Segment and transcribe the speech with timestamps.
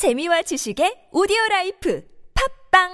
[0.00, 2.02] 재미와 지식의 오디오 라이프
[2.70, 2.88] 팟빵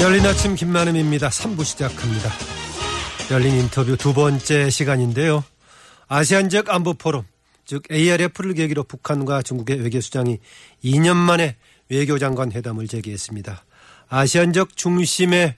[0.00, 1.28] 열린 아침 김만흠입니다.
[1.28, 2.30] 3부 시작합니다.
[3.30, 5.44] 열린 인터뷰 두 번째 시간인데요.
[6.08, 7.26] 아세안 지역 안보 포럼,
[7.66, 10.38] 즉 ARF를 계기로 북한과 중국의 외교수장이
[10.82, 11.56] 2년 만에
[11.90, 13.66] 외교장관 회담을 재개했습니다.
[14.08, 15.56] 아세안 지역 중심의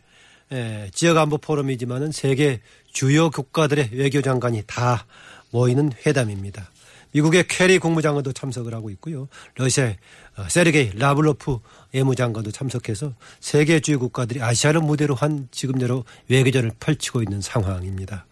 [0.92, 2.60] 지역 안보 포럼이지만은 세계
[2.92, 5.06] 주요 국가들의 외교장관이 다
[5.50, 6.70] 모이는 회담입니다.
[7.12, 9.28] 미국의 케리 국무장관도 참석을 하고 있고요.
[9.54, 9.96] 러시아의
[10.36, 11.58] 어, 세르게이 라브로프
[11.94, 18.26] 외무장관도 참석해서 세계 주요 국가들이 아시아를 무대로 한 지금 여러 외교전을 펼치고 있는 상황입니다.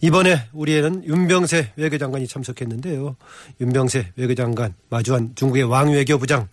[0.00, 3.16] 이번에 우리에는 윤병세 외교장관이 참석했는데요.
[3.60, 6.48] 윤병세 외교장관 마주한 중국의 왕이 외교부장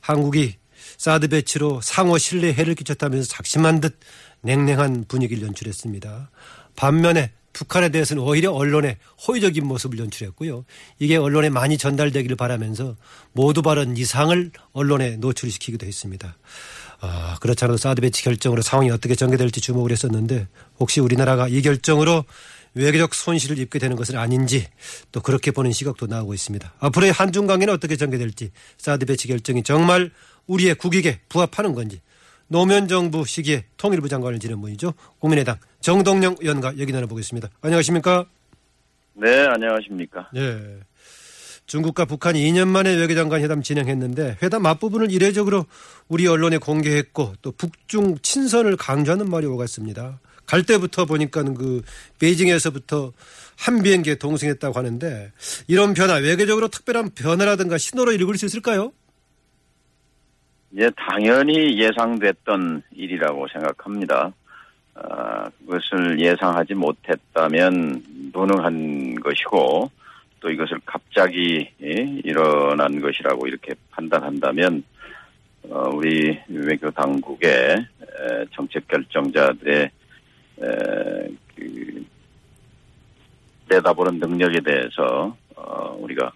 [0.00, 0.56] 한국이
[0.96, 3.98] 사드 배치로 상호 신뢰 해를 끼쳤다면서 작심한 듯
[4.42, 6.30] 냉랭한 분위기를 연출했습니다.
[6.76, 10.66] 반면에 북한에 대해서는 오히려 언론에 호의적인 모습을 연출했고요.
[10.98, 12.96] 이게 언론에 많이 전달되기를 바라면서
[13.32, 16.36] 모두 발언 이상을 언론에 노출시키기도 했습니다.
[17.00, 20.48] 아, 그렇지 않아도 사드 배치 결정으로 상황이 어떻게 전개될지 주목을 했었는데
[20.78, 22.24] 혹시 우리나라가 이 결정으로
[22.74, 24.66] 외교적 손실을 입게 되는 것은 아닌지
[25.10, 26.74] 또 그렇게 보는 시각도 나오고 있습니다.
[26.78, 30.10] 앞으로의 한중 관계는 어떻게 전개될지 사드 배치 결정이 정말
[30.46, 32.02] 우리의 국익에 부합하는 건지
[32.48, 34.94] 노무현 정부 시기에 통일부 장관을 지낸 분이죠.
[35.18, 37.48] 국민의당 정동영 의원과 얘기 나눠보겠습니다.
[37.60, 38.26] 안녕하십니까?
[39.14, 40.30] 네, 안녕하십니까?
[40.32, 40.78] 네.
[41.66, 45.66] 중국과 북한이 2년 만에 외교장관 회담 진행했는데 회담 앞부분을 이례적으로
[46.08, 50.20] 우리 언론에 공개했고 또 북중 친선을 강조하는 말이 오갔습니다.
[50.46, 51.82] 갈 때부터 보니까는 그
[52.20, 53.12] 베이징에서부터
[53.56, 55.32] 한 비행기에 동승했다고 하는데
[55.66, 58.92] 이런 변화 외교적으로 특별한 변화라든가 신호로 읽을 수 있을까요?
[60.74, 64.32] 예, 당연히 예상됐던 일이라고 생각합니다.
[64.94, 69.90] 어, 그것을 예상하지 못했다면 무능한 것이고
[70.40, 74.82] 또 이것을 갑자기 예, 일어난 것이라고 이렇게 판단한다면
[75.68, 77.86] 어, 우리 외교 당국의
[78.54, 79.90] 정책 결정자들의
[81.54, 82.06] 그
[83.68, 86.30] 내다보는 능력에 대해서 어, 우리가 어,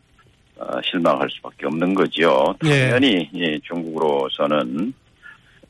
[0.84, 2.54] 실망할 수밖에 없는 거지요.
[2.64, 2.90] 예.
[2.90, 4.92] 당연히 예, 중국으로서는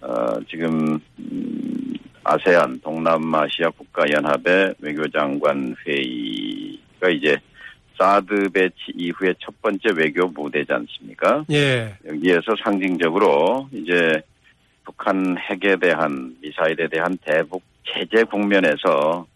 [0.01, 7.37] 어, 지금 음, 아세안 동남아시아 국가연합의 외교장관 회의가 이제
[7.99, 11.45] 사드 배치 이후에 첫 번째 외교 무대지 않습니까?
[11.51, 11.95] 예.
[12.07, 14.23] 여기에서 상징적으로 이제
[14.85, 19.27] 북한 핵에 대한 미사일에 대한 대북 제재 국면에서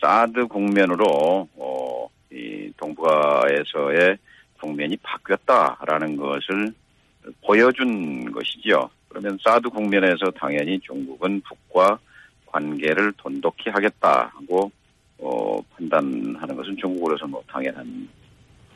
[0.00, 4.18] 사드 국면으로 어, 이 동북아에서의
[4.64, 6.72] 국면이 바뀌었다라는 것을
[7.44, 8.88] 보여준 것이죠.
[9.08, 11.98] 그러면 사드 국면에서 당연히 중국은 북과
[12.46, 14.70] 관계를 돈독히 하겠다고
[15.18, 18.08] 어, 판단하는 것은 중국으로서 뭐 당연한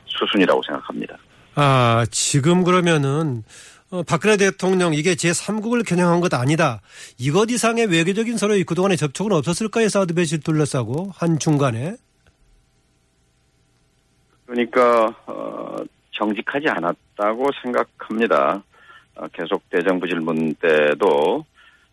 [0.06, 1.16] 수순이라고 생각합니다.
[1.54, 3.43] 아, 지금 그러면은
[3.91, 6.81] 어, 박근혜 대통령 이게 제3국을 겨냥한 것 아니다.
[7.19, 9.88] 이것 이상의 외교적인 서로의 그동안의 접촉은 없었을까요?
[9.88, 11.97] 사우드 배치를 둘러싸고 한 중간에.
[14.48, 15.76] 그러니까 어,
[16.12, 18.62] 정직하지 않았다고 생각합니다.
[19.16, 21.44] 어, 계속 대정부 질문 때도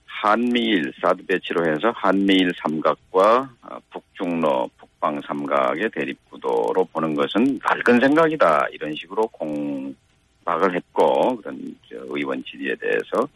[0.06, 8.00] 한미일 사드 배치로 해서 한미일 삼각과 어, 북중로 북방 삼각의 대립 구도로 보는 것은 낡은
[8.00, 13.28] 생각이다 이런 식으로 공박을 했고 그런 의원 질의에 대해서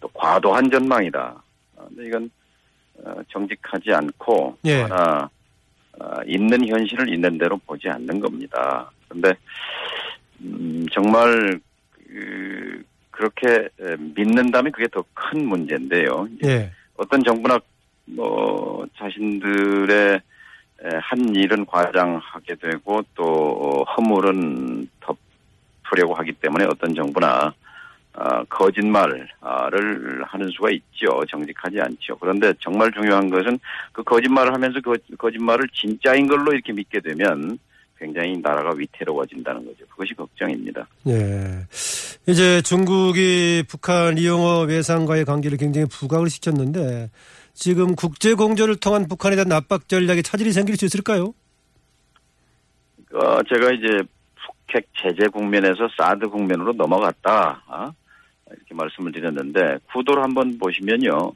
[0.00, 1.42] 또 과도한 전망이다.
[1.76, 2.30] 어, 근데 이건
[3.28, 4.82] 정직하지 않고 예.
[4.82, 5.28] 하나
[6.26, 8.90] 있는 현실을 있는 대로 보지 않는 겁니다.
[9.08, 9.34] 그런데
[10.40, 11.58] 음, 정말
[12.08, 13.68] 그, 그렇게
[14.14, 16.28] 믿는다면 그게 더 큰 문제인데요.
[16.44, 16.70] 예.
[16.96, 17.58] 어떤 정부나
[18.06, 20.20] 뭐 자신들의
[21.02, 27.52] 한 일은 과장하게 되고 또 허물은 덮으려고 하기 때문에 어떤 정부나 어,
[28.48, 31.22] 거짓말을 하는 수가 있죠.
[31.28, 32.16] 정직하지 않죠.
[32.18, 33.58] 그런데 정말 중요한 것은
[33.92, 37.58] 그 거짓말을 하면서 그 거짓말을 진짜인 걸로 이렇게 믿게 되면
[37.98, 39.86] 굉장히 나라가 위태로워진다는 거죠.
[39.86, 40.86] 그것이 걱정입니다.
[41.04, 41.66] 네.
[42.26, 47.10] 이제 중국이 북한 이용업 외상과의 관계를 굉장히 부각을 시켰는데
[47.54, 51.32] 지금 국제 공조를 통한 북한에 대한 압박 전략에 차질이 생길 수 있을까요?
[53.14, 54.02] 어, 제가 이제
[54.66, 57.62] 북핵 제재 국면에서 사드 국면으로 넘어갔다.
[57.66, 57.90] 어?
[58.56, 61.32] 이렇게 말씀을 드렸는데 구도를 한번 보시면요.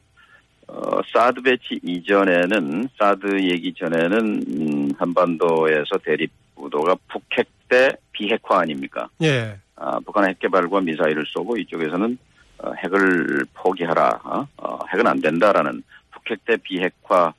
[0.69, 9.09] 어, 사드 배치 이전에는 사드 얘기 전에는 음, 한반도에서 대립 구도가 북핵 대 비핵화 아닙니까?
[9.23, 9.57] 예.
[9.77, 12.19] 아, 북한 핵 개발과 미사일을 쏘고 이쪽에서는
[12.59, 14.21] 어, 핵을 포기하라.
[14.25, 14.47] 어?
[14.59, 17.33] 어, 핵은 안 된다라는 북핵 대 비핵화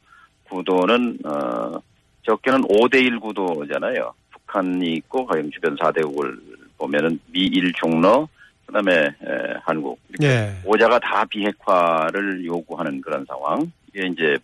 [0.49, 1.81] 구도는 어,
[2.23, 4.13] 적게는 5대1 구도잖아요.
[4.31, 6.39] 북한이 있고 가령 주변 4대국을
[6.77, 8.27] 보면은 미일 중러
[8.71, 10.53] 그다음에 에, 한국 예.
[10.65, 13.71] 오자가 다 비핵화를 요구하는 그런 상황.
[13.93, 14.37] 이게 이제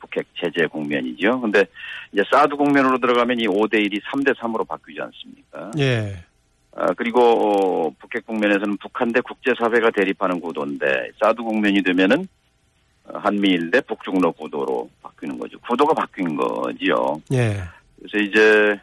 [0.00, 1.40] 북핵 제재 국면이죠.
[1.40, 1.64] 근데
[2.12, 5.70] 이제 사드 국면으로 들어가면 이 5대 1이 3대 3으로 바뀌지 않습니까?
[5.78, 6.16] 예.
[6.74, 12.26] 아, 그리고 어, 북핵 국면에서는 북한 대 국제사회가 대립하는 구도인데 사드 국면이 되면은
[13.04, 15.58] 어, 한미일 대 북중러 구도로 바뀌는 거죠.
[15.60, 17.20] 구도가 바뀐 거지요.
[17.32, 17.62] 예.
[17.98, 18.80] 그래서 이제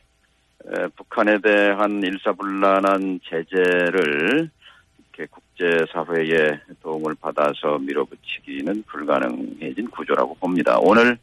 [0.69, 4.49] 에, 북한에 대한 일사불란한 제재를
[5.17, 10.77] 이렇게 국제사회의 도움을 받아서 밀어붙이기는 불가능해진 구조라고 봅니다.
[10.79, 11.17] 오늘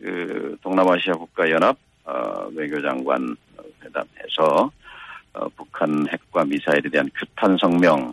[0.00, 3.36] 그 동남아시아 국가연합 어, 외교장관
[3.84, 4.70] 회담에서
[5.34, 8.12] 어, 북한 핵과 미사일에 대한 규탄 성명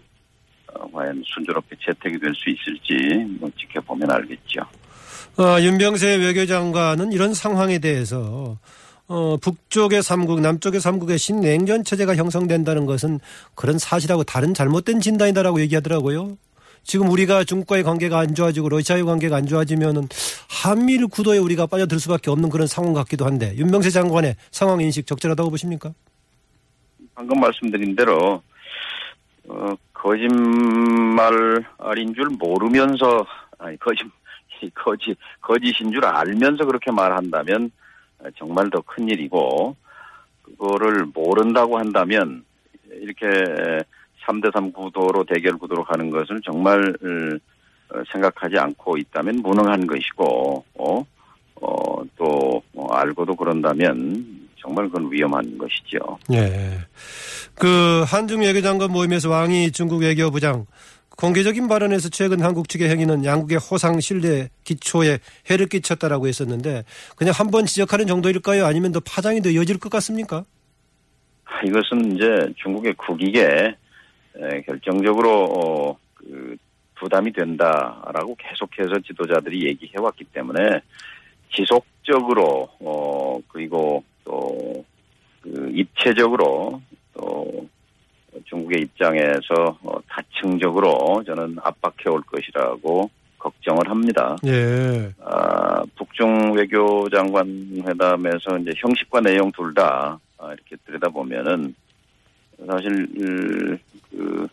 [0.74, 4.62] 어, 과연 순조롭게 채택이 될 수 있을지 뭐 지켜보면 알겠죠.
[5.38, 8.58] 어, 윤병세 외교장관은 이런 상황에 대해서
[9.10, 13.20] 어, 북쪽의 삼국, 남쪽의 삼국의 신냉전 체제가 형성된다는 것은
[13.56, 16.38] 그런 사실하고 다른 잘못된 진단이다라고 얘기하더라고요.
[16.84, 20.08] 지금 우리가 중국과의 관계가 안 좋아지고 러시아의 관계가 안 좋아지면은
[20.48, 25.50] 한미일 구도에 우리가 빠져들 수밖에 없는 그런 상황 같기도 한데 윤병세 장관의 상황 인식 적절하다고
[25.50, 25.92] 보십니까?
[27.16, 28.42] 방금 말씀드린 대로
[29.48, 31.66] 어, 거짓말인
[32.14, 33.26] 줄 모르면서
[33.58, 34.04] 아니 거짓
[34.76, 37.72] 거짓 거짓인 줄 알면서 그렇게 말한다면
[38.38, 39.76] 정말 더 큰 일이고
[40.44, 42.44] 그거를 모른다고 한다면
[42.92, 43.28] 이렇게
[44.26, 46.80] 3대3 구도로 대결 구도로 가는 것을 정말
[47.92, 51.06] 어, 생각하지 않고 있다면 무능한 것이고 어,
[51.62, 56.18] 어, 또 어, 알고도 그런다면 정말 그건 위험한 것이죠.
[56.34, 56.80] 예.
[57.56, 60.66] 그 한중 외교장관 모임에서 왕이 중국 외교부장
[61.24, 65.20] 공개적인 발언에서 최근 한국 측의 행위는 양국의 호상 신뢰 기초에
[65.50, 66.84] 해를 끼쳤다라고 했었는데
[67.18, 68.66] 그냥 한 번 지적하는 정도일까요?
[68.66, 70.46] 아니면 더 파장이 더 이어질 것 같습니까?
[71.66, 73.76] 이것은 이제 중국의 국익에
[74.38, 76.56] 에, 결정적으로 어, 그
[76.96, 80.82] 부담이 된다라고 계속해서 지도자들이 얘기해왔기 때문에
[81.54, 84.86] 지속적으로 어 그리고 또
[85.42, 86.82] 그 입체적으로
[87.14, 87.68] 또
[88.46, 94.36] 중국의 입장에서 어, 다층적으로 저는 압박해 올 것이라고 걱정을 합니다.
[94.46, 95.12] 예.
[95.24, 97.48] 아, 북중 외교 장관
[97.88, 101.74] 회담에서 이제 형식과 내용 둘다 아, 이렇게 들여다보면은
[102.68, 103.08] 사실
[104.12, 104.48] 그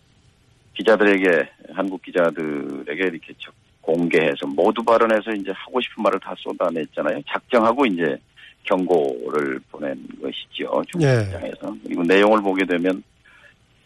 [0.74, 7.20] 기자들에게 한국 기자들에게 이렇게 적- 공개해서 모두 발언해서 이제 하고 싶은 말을 다 쏟아냈잖아요.
[7.28, 8.16] 작정하고 이제
[8.64, 10.82] 경고를 보낸 것이죠.
[10.90, 11.22] 중국 예.
[11.22, 13.02] 입장에서 그리고 내용을 보게 되면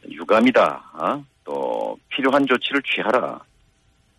[0.09, 0.91] 유감이다.
[0.95, 1.23] 아?
[1.45, 3.41] 또 필요한 조치를 취하라.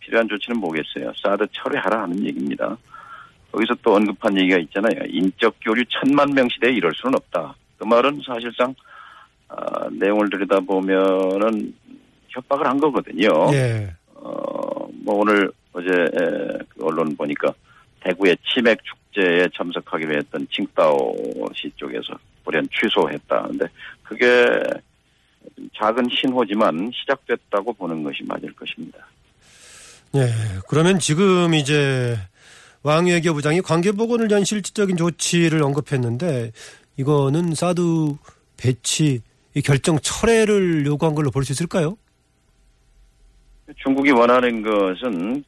[0.00, 1.12] 필요한 조치는 뭐겠어요?
[1.22, 2.76] 사드 철회하라 하는 얘기입니다.
[3.52, 5.04] 거기서 또 언급한 얘기가 있잖아요.
[5.08, 7.54] 인적 교류 천만 명 시대에 이럴 수는 없다.
[7.78, 8.74] 그 말은 사실상
[9.48, 11.74] 아, 내용을 들여다보면은
[12.28, 13.28] 협박을 한 거거든요.
[13.52, 13.92] 예.
[14.14, 17.52] 어, 뭐 오늘 어제 에, 그 언론 보니까
[18.00, 21.14] 대구의 치맥 축제에 참석하기로 했던 칭다오
[21.54, 22.14] 시 쪽에서
[22.44, 23.42] 불연 취소했다.
[23.42, 23.66] 근데
[24.02, 24.26] 그게
[25.78, 28.98] 작은 신호지만 시작됐다고 보는 것이 맞을 것입니다.
[30.14, 30.28] 예.
[30.68, 32.16] 그러면 지금 이제
[32.82, 36.52] 왕 외교부장이 관계복원을 위한 실질적인 조치를 언급했는데
[36.96, 37.80] 이거는 사드
[38.56, 39.20] 배치
[39.54, 41.96] 이 결정 철회를 요구한 걸로 볼 수 있을까요?
[43.76, 45.44] 중국이 원하는 것은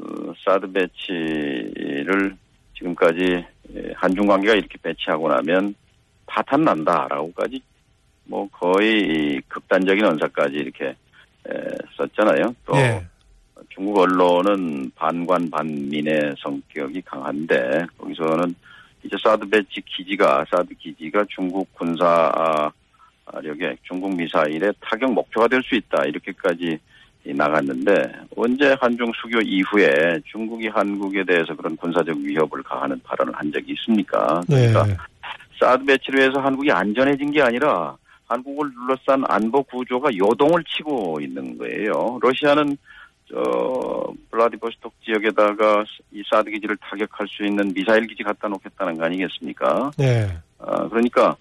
[0.00, 2.36] 어, 사드 배치를
[2.76, 3.44] 지금까지
[3.74, 5.74] 예, 한중 관계가 이렇게 배치하고 나면
[6.26, 7.60] 파탄 난다라고까지
[8.24, 10.94] 뭐 거의 극단적인 언사까지 이렇게 에,
[11.96, 12.54] 썼잖아요.
[12.66, 13.04] 또 예.
[13.68, 18.54] 중국 언론은 반관 반민의 성격이 강한데 거기서는
[19.02, 22.72] 이제 사드 배치 기지가 사드 기지가 중국 군사력의
[23.82, 26.78] 중국 미사일의 타격 목표가 될 수 있다 이렇게까지
[27.26, 33.72] 나갔는데 언제 한중 수교 이후에 중국이 한국에 대해서 그런 군사적 위협을 가하는 발언을 한 적이
[33.72, 34.42] 있습니까?
[34.46, 34.68] 네.
[34.68, 35.04] 그러니까
[35.58, 42.18] 사드 배치를 해서 한국이 안전해진 게 아니라 한국을 둘러싼 안보 구조가 요동을 치고 있는 거예요.
[42.20, 42.76] 러시아는
[43.30, 49.90] 저 블라디보스톡 지역에다가 이 사드 기지를 타격할 수 있는 미사일 기지 갖다 놓겠다는 거 아니겠습니까?
[49.96, 50.36] 네.
[50.58, 51.36] 아, 그러니까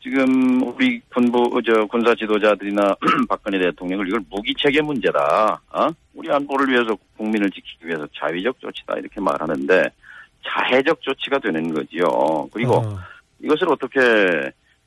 [0.00, 2.94] 지금 우리 군부 저 군사 지도자들이나
[3.28, 5.60] 박근혜 대통령을 이걸 무기 체계 문제다.
[5.72, 5.88] 어?
[6.14, 9.82] 우리 안보를 위해서 국민을 지키기 위해서 자위적 조치다 이렇게 말하는데
[10.46, 12.48] 자해적 조치가 되는 거지요.
[12.52, 12.98] 그리고 어.
[13.40, 14.00] 이것을 어떻게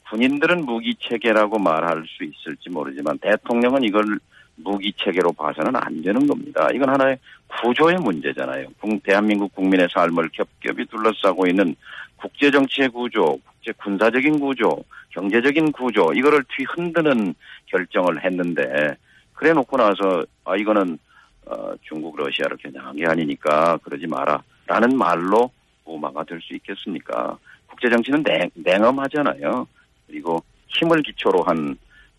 [0.10, 4.20] 군인들은 무기 체계라고 말할 수 있을지 모르지만 대통령은 이걸
[4.56, 6.68] 무기 체계로 봐서는 안 되는 겁니다.
[6.74, 8.68] 이건 하나의 구조의 문제잖아요.
[9.04, 11.76] 대한민국 국민의 삶을 겹겹이 둘러싸고 있는
[12.18, 17.34] 국제 정치의 구조, 국제 군사적인 구조, 경제적인 구조 이거를 뒤흔드는
[17.68, 18.96] 결정을 했는데
[19.34, 20.98] 그래 놓고 나서 아 이거는
[21.46, 25.50] 어, 중국 러시아를 겨냥한 게 아니니까 그러지 마라 라는 말로
[25.86, 27.38] 무마가 될 수 있겠습니까?
[27.68, 29.66] 국제 정치는 냉, 냉엄하잖아요.
[30.10, 31.76] 그리고 힘을 기초로 한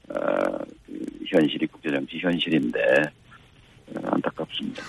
[0.09, 0.15] 어,
[0.87, 0.95] 그
[1.27, 2.79] 현실이 국제 정치 현실인데
[3.95, 4.83] 어, 안타깝습니다.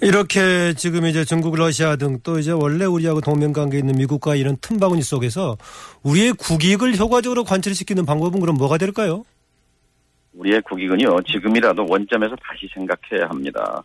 [0.00, 4.56] 이렇게 지금 이제 중국, 러시아 등 또 이제 원래 우리하고 동맹 관계 있는 미국과 이런
[4.60, 5.56] 틈바구니 속에서
[6.02, 9.24] 우리의 국익을 효과적으로 관철시키는 방법은 그럼 뭐가 될까요?
[10.34, 13.82] 우리의 국익은요 지금이라도 원점에서 다시 생각해야 합니다.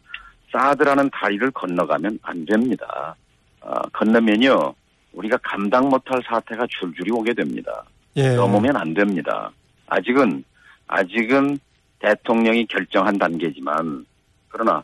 [0.52, 3.16] 사드라는 다리를 건너가면 안 됩니다.
[3.62, 4.76] 아, 건너면요
[5.14, 7.84] 우리가 감당 못할 사태가 줄줄이 오게 됩니다.
[8.16, 8.36] 예.
[8.36, 9.52] 넘으면 안 됩니다.
[9.88, 10.44] 아직은
[10.88, 11.60] 아직은
[12.00, 14.06] 대통령이 결정한 단계지만
[14.50, 14.84] 그러나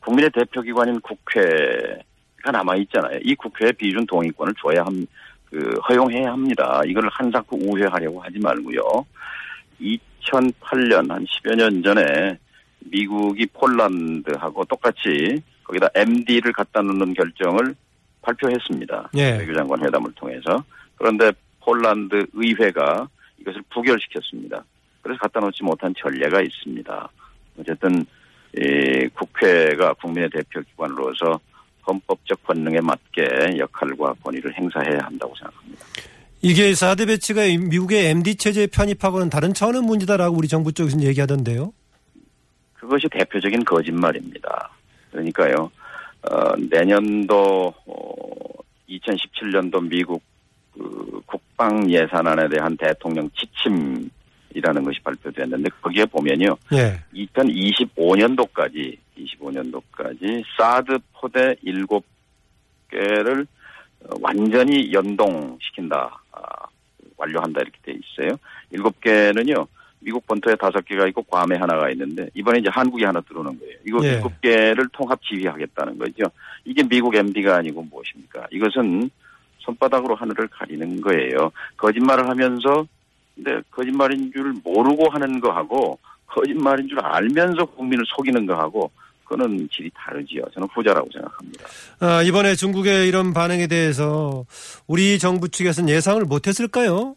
[0.00, 3.18] 국민의 대표기관인 국회가 남아 있잖아요.
[3.22, 5.06] 이 국회에 비준 동의권을 줘야 함,
[5.46, 6.80] 그 허용해야 합니다.
[6.86, 8.82] 이걸 한사코 우회하려고 하지 말고요.
[9.80, 12.38] 2008년 한 10여 년 전에
[12.80, 17.74] 미국이 폴란드하고 똑같이 거기다 MD를 갖다 놓는 결정을
[18.22, 19.10] 발표했습니다.
[19.16, 19.38] 예.
[19.38, 20.64] 외교장관 회담을 통해서.
[20.96, 21.32] 그런데
[21.68, 23.06] 폴란드 의회가
[23.40, 24.64] 이것을 부결시켰습니다.
[25.02, 27.08] 그래서 갖다 놓지 못한 전례가 있습니다.
[27.60, 28.06] 어쨌든
[28.56, 31.38] 이 국회가 국민의 대표 기관으로서
[31.86, 35.84] 헌법적 권능에 맞게 역할과 권위를 행사해야 한다고 생각합니다.
[36.40, 41.74] 이게 4대 배치가 미국의 MD 체제에 편입하고는 다른 차원의 문제다라고 우리 정부 쪽에서는 얘기하던데요.
[42.74, 44.70] 그것이 대표적인 거짓말입니다.
[45.10, 45.70] 그러니까요,
[46.22, 50.22] 어, 내년도, 어, 2017년도 미국
[50.78, 56.56] 그 국방 예산안에 대한 대통령 지침이라는 것이 발표됐는데 거기에 보면요.
[56.72, 57.00] 예.
[57.14, 63.46] 2025년도까지 25년도까지 사드 포대 7개를
[64.20, 66.22] 완전히 연동시킨다.
[66.30, 66.40] 아,
[67.16, 68.38] 완료한다 이렇게 돼 있어요.
[68.72, 69.66] 7개는요.
[70.00, 73.74] 미국 본토에 5개가 있고 괌에 하나가 있는데 이번에 이제 한국이 하나 들어오는 거예요.
[73.84, 74.20] 이거 예.
[74.20, 76.22] 7개를 통합 지휘하겠다는 거죠.
[76.64, 78.46] 이게 미국 MD가 아니고 무엇입니까?
[78.52, 79.10] 이것은
[79.68, 81.52] 손바닥으로 하늘을 가리는 거예요.
[81.76, 82.86] 거짓말을 하면서
[83.34, 88.90] 근데 거짓말인 줄 모르고 하는 거하고 거짓말인 줄 알면서 국민을 속이는 거하고
[89.24, 90.42] 그거는 질이 다르지요.
[90.54, 91.66] 저는 후자라고 생각합니다.
[92.00, 94.44] 아, 이번에 중국의 이런 반응에 대해서
[94.86, 97.14] 우리 정부 측에서는 예상을 못했을까요?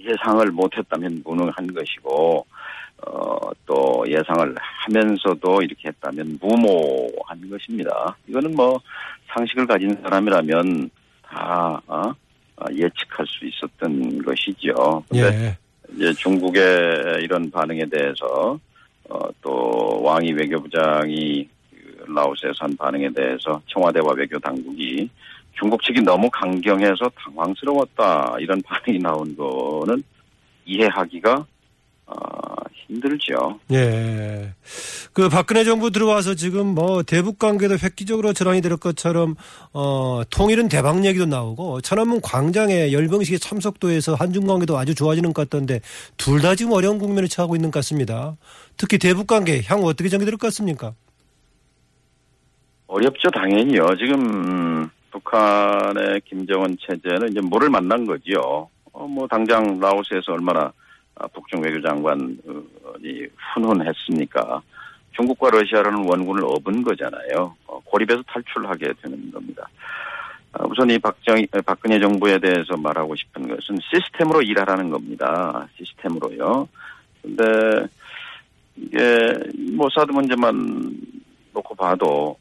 [0.00, 2.46] 예상을 못했다면 무능한 것이고
[3.06, 8.16] 어, 또 예상을 하면서도 이렇게 했다면 무모한 것입니다.
[8.26, 8.80] 이거는 뭐
[9.28, 10.90] 상식을 가진 사람이라면
[11.22, 12.12] 다 어?
[12.56, 15.02] 어, 예측할 수 있었던 것이죠.
[15.08, 15.58] 근데 예.
[15.94, 18.58] 이제 중국의 이런 반응에 대해서
[19.08, 25.08] 어, 또 왕이 외교부장이 그 라오스에서 한 반응에 대해서 청와대와 외교 당국이
[25.58, 30.02] 중국 측이 너무 강경해서 당황스러웠다 이런 반응이 나온 거는
[30.64, 31.46] 이해하기가
[32.10, 33.60] 어, 힘들죠.
[33.72, 34.52] 예.
[35.12, 39.36] 그 박근혜 정부 들어와서 지금 뭐 대북 관계도 획기적으로 전환이 될 것처럼
[39.72, 45.48] 어 통일은 대박 얘기도 나오고 천안문 광장에 열병식에 참석도 해서 한중 관계도 아주 좋아지는 것
[45.48, 45.80] 같던데
[46.16, 48.36] 둘 다 지금 어려운 국면을 처하고 있는 것 같습니다.
[48.76, 50.94] 특히 대북 관계 향후 어떻게 전개될 것 같습니까?
[52.86, 53.86] 어렵죠, 당연히요.
[53.98, 58.68] 지금 음, 북한의 김정은 체제는 이제 물을 만난 거지요.
[58.92, 60.72] 어, 뭐 당장 라오스에서 얼마나 아,
[61.28, 62.38] 북중 외교장관이
[63.54, 64.62] 훈훈했습니까?
[65.12, 67.54] 중국과 러시아라는 원군을 업은 거잖아요.
[67.66, 69.68] 어, 고립에서 탈출하게 되는 겁니다.
[70.52, 75.68] 아, 우선 이 박정, 박근혜 정부에 대해서 말하고 싶은 것은 시스템으로 일하라는 겁니다.
[75.76, 76.68] 시스템으로요.
[77.22, 77.86] 근데
[78.76, 79.32] 이게
[79.76, 80.96] 뭐 사드 문제만
[81.52, 82.36] 놓고 봐도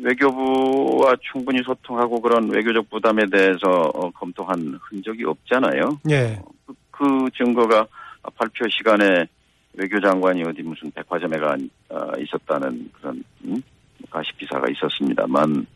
[0.00, 5.98] 외교부와 충분히 소통하고 그런 외교적 부담에 대해서 어, 검토한 흔적이 없잖아요.
[6.10, 6.40] 예.
[6.66, 7.86] 그, 그 증거가
[8.30, 9.26] 발표 시간에
[9.74, 11.56] 외교장관이 어디 무슨 백화점에 가
[11.88, 13.62] 어, 있었다는 그런 음?
[14.10, 15.66] 가십 기사가 있었습니다만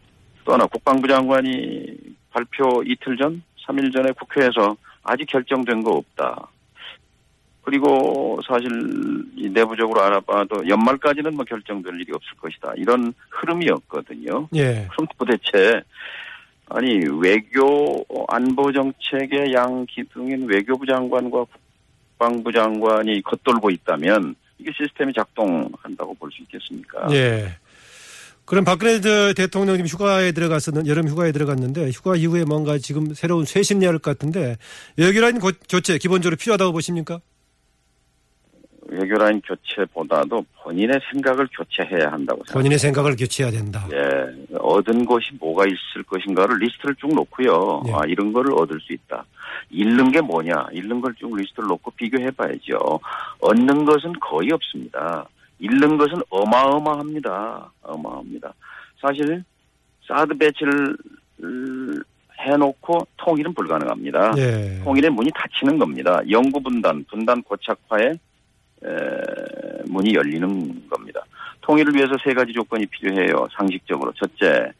[0.44, 1.96] 또 하나 국방부 장관이
[2.30, 6.48] 발표 이틀 전, 3일 전에 국회에서 아직 결정된 거 없다.
[7.62, 8.70] 그리고 사실
[9.34, 12.74] 이 내부적으로 알아봐도 연말까지는 뭐 결정될 일이 없을 것이다.
[12.76, 14.48] 이런 흐름이었거든요.
[14.54, 14.86] 예.
[14.92, 15.82] 그럼 도대체
[16.68, 21.44] 아니 외교 안보 정책의 양 기둥인 외교부 장관과
[22.18, 27.08] 국방부 장관이 겉돌고 있다면 이게 시스템이 작동한다고 볼 수 있겠습니까?
[27.12, 27.56] 예.
[28.44, 29.00] 그럼 박근혜
[29.34, 34.56] 대통령님 휴가에 들어갔었는 여름 휴가에 들어갔는데 휴가 이후에 뭔가 지금 새로운 쇄신해야 할것 같은데
[34.96, 37.20] 외교라는 조치 기본적으로 필요하다고 보십니까?
[38.96, 42.52] 외교라인 교체보다도 본인의 생각을 교체해야 한다고 생각합니다.
[42.54, 43.86] 본인의 생각을 교체해야 된다.
[43.92, 47.82] 예, 얻은 것이 뭐가 있을 것인가를 리스트를 쭉 놓고요.
[47.88, 47.92] 예.
[47.92, 49.24] 아, 이런 거를 얻을 수 있다.
[49.70, 50.66] 잃는 게 뭐냐?
[50.72, 52.78] 잃는 걸 쭉 리스트를 놓고 비교해 봐야죠.
[53.40, 55.26] 얻는 것은 거의 없습니다.
[55.58, 57.70] 잃는 것은 어마어마합니다.
[57.82, 58.52] 어마합니다.
[59.00, 59.42] 사실,
[60.06, 60.96] 사드 배치를
[61.42, 62.00] 음,
[62.38, 64.32] 해놓고 통일은 불가능합니다.
[64.36, 64.80] 예.
[64.84, 66.20] 통일의 문이 닫히는 겁니다.
[66.30, 68.12] 영구 분단, 분단 고착화의 에,
[69.86, 71.24] 문이 열리는 겁니다.
[71.62, 73.48] 통일을 위해서 세 가지 조건이 필요해요.
[73.56, 74.12] 상식적으로.
[74.12, 74.72] 첫째,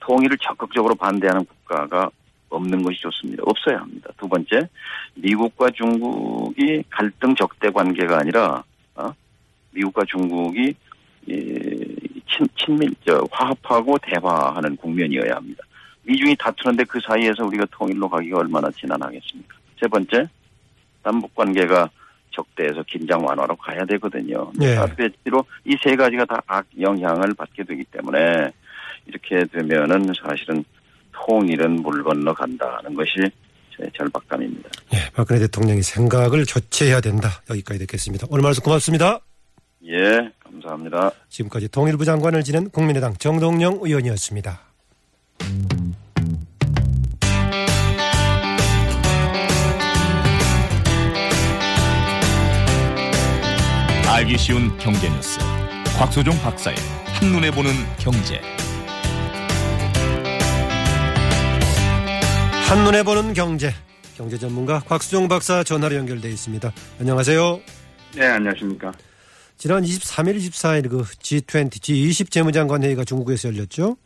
[0.00, 2.10] 통일을 적극적으로 반대하는 국가가
[2.50, 3.42] 없는 것이 좋습니다.
[3.46, 4.10] 없어야 합니다.
[4.18, 4.68] 두 번째,
[5.14, 8.62] 미국과 중국이 갈등 적대 관계가 아니라
[8.94, 9.12] 어?
[9.72, 10.74] 미국과 중국이
[11.26, 15.62] 이, 친, 친밀, 저, 화합하고 대화하는 국면이어야 합니다.
[16.04, 19.56] 미중이 다투는데 그 사이에서 우리가 통일로 가기가 얼마나 지난하겠습니까?
[19.78, 20.26] 세 번째,
[21.02, 21.90] 남북 관계가
[22.30, 24.50] 적대에서 긴장 완화로 가야 되거든요.
[24.60, 24.74] 예.
[24.74, 28.50] 사드배치로 이 세 가지가 다 악 영향을 받게 되기 때문에
[29.06, 30.64] 이렇게 되면은 사실은
[31.12, 33.12] 통일은 물 건너 간다는 것이
[33.76, 34.70] 제 절박감입니다.
[34.94, 37.28] 예, 박근혜 대통령이 생각을 교체해야 된다.
[37.50, 38.26] 여기까지 듣겠습니다.
[38.30, 39.20] 오늘 말씀 고맙습니다.
[39.86, 41.10] 예, 감사합니다.
[41.28, 44.60] 지금까지 통일부 장관을 지낸 국민의당 정동영 의원이었습니다.
[54.18, 55.38] 알기 쉬운 경제 뉴스.
[55.96, 57.70] 곽소종 박사의 한눈에 보는
[58.00, 58.40] 경제.
[62.66, 63.72] 한눈에 보는 경제.
[64.16, 66.72] 경제 전문가 곽수종 박사 전화로 연결돼 있습니다.
[66.98, 67.60] 안녕하세요.
[68.16, 68.92] 네, 안녕하십니까.
[69.56, 73.98] 지난 23일, 24일 그 G20, G20 재무장관 회의가 중국에서 열렸죠.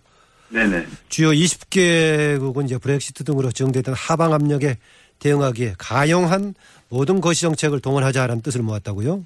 [0.50, 0.88] 네네.
[1.08, 4.76] 주요 20개국은 이제 브렉시트 등으로 정됐던 하방 압력에
[5.20, 6.54] 대응하기에 가용한
[6.90, 9.24] 모든 거시 정책을 동원하자라는 뜻을 모았다고요.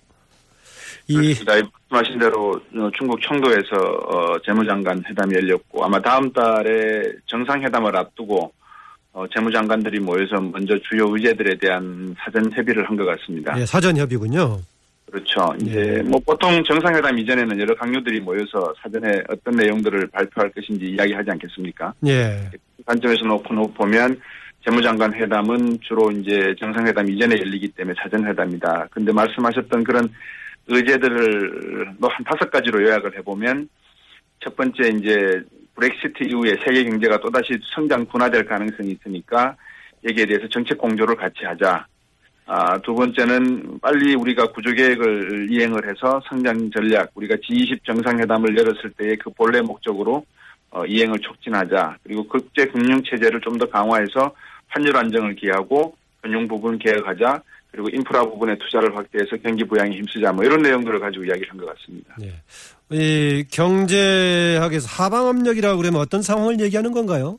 [1.08, 1.54] 이 그렇습니다.
[1.90, 8.52] 말씀하신 대로 어, 중국 청도에서 어, 재무장관 회담이 열렸고 아마 다음 달에 정상회담을 앞두고
[9.12, 13.58] 어, 재무장관들이 모여서 먼저 주요 의제들에 대한 사전 협의를 한 것 같습니다.
[13.58, 14.58] 예, 사전 협의군요.
[15.10, 15.54] 그렇죠.
[15.62, 16.02] 이제 네.
[16.02, 21.94] 뭐 보통 정상회담 이전에는 여러 강요들이 모여서 사전에 어떤 내용들을 발표할 것인지 이야기하지 않겠습니까?
[22.06, 22.48] 예.
[22.50, 24.20] 그 관점에서 놓고 놓고 보면
[24.64, 28.88] 재무장관 회담은 주로 이제 정상회담 이전에 열리기 때문에 사전회담이다.
[28.90, 30.10] 근데 말씀하셨던 그런
[30.68, 33.68] 의제들을 뭐한 다섯 가지로 요약을 해보면
[34.40, 35.42] 첫 번째 이제
[35.74, 39.56] 브렉시트 이후에 세계 경제가 또다시 성장 둔화될 가능성이 있으니까
[40.04, 41.86] 여기에 대해서 정책 공조를 같이 하자.
[42.48, 48.90] 아, 두 번째는 빨리 우리가 구조 계획을 이행을 해서 성장 전략, 우리가 G20 정상회담을 열었을
[48.96, 50.24] 때의 그 본래 목적으로
[50.70, 51.98] 어, 이행을 촉진하자.
[52.04, 54.32] 그리고 국제 금융 체제를 좀 더 강화해서
[54.68, 57.42] 환율 안정을 기하고 금융 부분 개혁하자.
[57.76, 60.32] 그리고 인프라 부분에 투자를 확대해서 경기 부양에 힘쓰자.
[60.32, 62.16] 뭐 이런 내용들을 가지고 이야기를 한 것 같습니다.
[62.22, 62.32] 예.
[62.90, 67.38] 이 경제학에서 하방 압력이라고 그러면 어떤 상황을 얘기하는 건가요?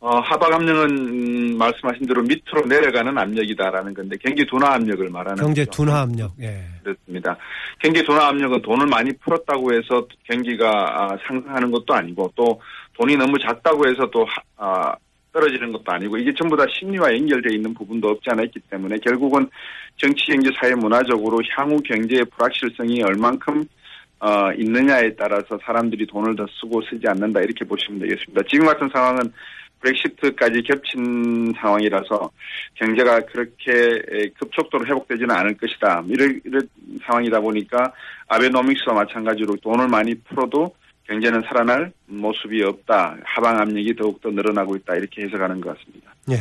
[0.00, 5.64] 어, 하방 압력은 음, 말씀하신 대로 밑으로 내려가는 압력이다라는 건데 경기 둔화 압력을 말하는 경제
[5.66, 5.82] 거죠.
[5.84, 6.32] 둔화 압력.
[6.40, 6.62] 예.
[6.82, 7.36] 그렇습니다.
[7.80, 12.60] 경기 둔화 압력은 돈을 많이 풀었다고 해서 경기가 아, 상승하는 것도 아니고 또
[12.98, 14.94] 돈이 너무 작다고 해서 또 하- 아,
[15.34, 19.50] 떨어지는 것도 아니고 이게 전부 다 심리와 연결되어 있는 부분도 없지 않아 있기 때문에 결국은
[19.96, 23.64] 정치, 경제, 사회, 문화적으로 향후 경제의 불확실성이 얼만큼
[24.20, 28.42] 어, 있느냐에 따라서 사람들이 돈을 더 쓰고 쓰지 않는다 이렇게 보시면 되겠습니다.
[28.48, 29.20] 지금 같은 상황은
[29.80, 32.30] 브렉시트까지 겹친 상황이라서
[32.76, 36.04] 경제가 그렇게 에, 급속도로 회복되지는 않을 것이다.
[36.08, 36.68] 이런, 이런
[37.04, 37.92] 상황이다 보니까
[38.28, 40.74] 아베노믹스와 마찬가지로 돈을 많이 풀어도
[41.06, 43.16] 경제는 살아날 모습이 없다.
[43.24, 44.94] 하방 압력이 더욱더 늘어나고 있다.
[44.96, 46.14] 이렇게 해석하는 것 같습니다.
[46.30, 46.36] 예.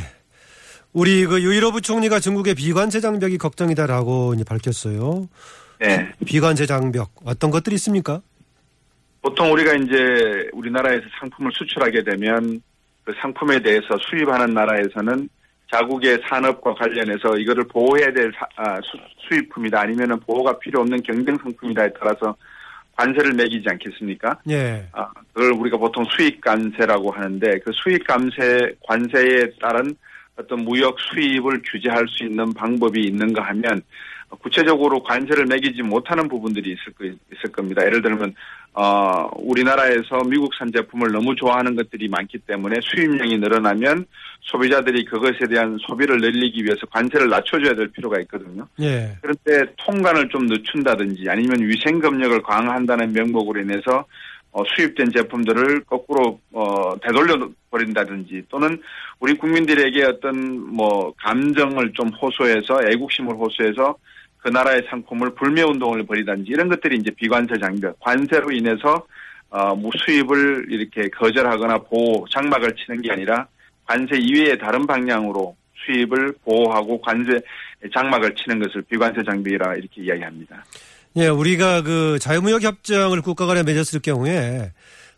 [0.94, 5.28] 우리 그 유일호 부총리가 중국의 비관세 장벽이 걱정이다라고 이제 밝혔어요.
[5.80, 6.12] 네.
[6.26, 8.22] 비관세 장벽 어떤 것들이 있습니까?
[9.22, 12.62] 보통 우리가 이제 우리나라에서 상품을 수출하게 되면
[13.04, 15.28] 그 상품에 대해서 수입하는 나라에서는
[15.74, 18.98] 자국의 산업과 관련해서 이거를 보호해야 될 사- 아, 수,
[19.28, 22.36] 수입품이다 아니면은 보호가 필요 없는 경쟁 상품이다에 따라서
[22.96, 24.40] 관세를 매기지 않겠습니까?
[24.50, 24.88] 예.
[24.92, 29.96] 아, 그걸 우리가 보통 수익 관세라고 하는데 그 수익 관세 관세에 따른
[30.36, 33.82] 어떤 무역 수입을 규제할 수 있는 방법이 있는가 하면
[34.42, 37.86] 구체적으로 관세를 매기지 못하는 부분들이 있을, 거, 있을 겁니다.
[37.86, 38.34] 예를 들면
[38.74, 44.06] 어, 우리나라에서 미국산 제품을 너무 좋아하는 것들이 많기 때문에 수입량이 늘어나면
[44.42, 48.68] 소비자들이 그것에 대한 소비를 늘리기 위해서 관세를 낮춰줘야 될 필요가 있거든요.
[48.82, 49.16] 예.
[49.22, 54.06] 그런데 통관을 좀 늦춘다든지 아니면 위생 검역을 강화한다는 명목으로 인해서
[54.54, 58.80] 어, 수입된 제품들을 거꾸로 어, 되돌려 버린다든지 또는
[59.20, 63.96] 우리 국민들에게 어떤 뭐 감정을 좀 호소해서 애국심을 호소해서
[64.44, 69.06] 그 나라의 상품을 불매 운동을 벌이든지 이런 것들이 이제 비관세 장벽, 관세로 인해서
[69.50, 69.74] 어,
[70.06, 73.48] 수입을 이렇게 거절하거나 보호 장막을 치는 게 아니라
[73.86, 77.40] 관세 이외의 다른 방향으로 수입을 보호하고 관세
[77.94, 80.66] 장막을 치는 것을 비관세 장벽이라 이렇게 이야기합니다.
[81.16, 84.72] 예, 우리가 그 자유무역 협정을 국가 간에 맺었을 경우에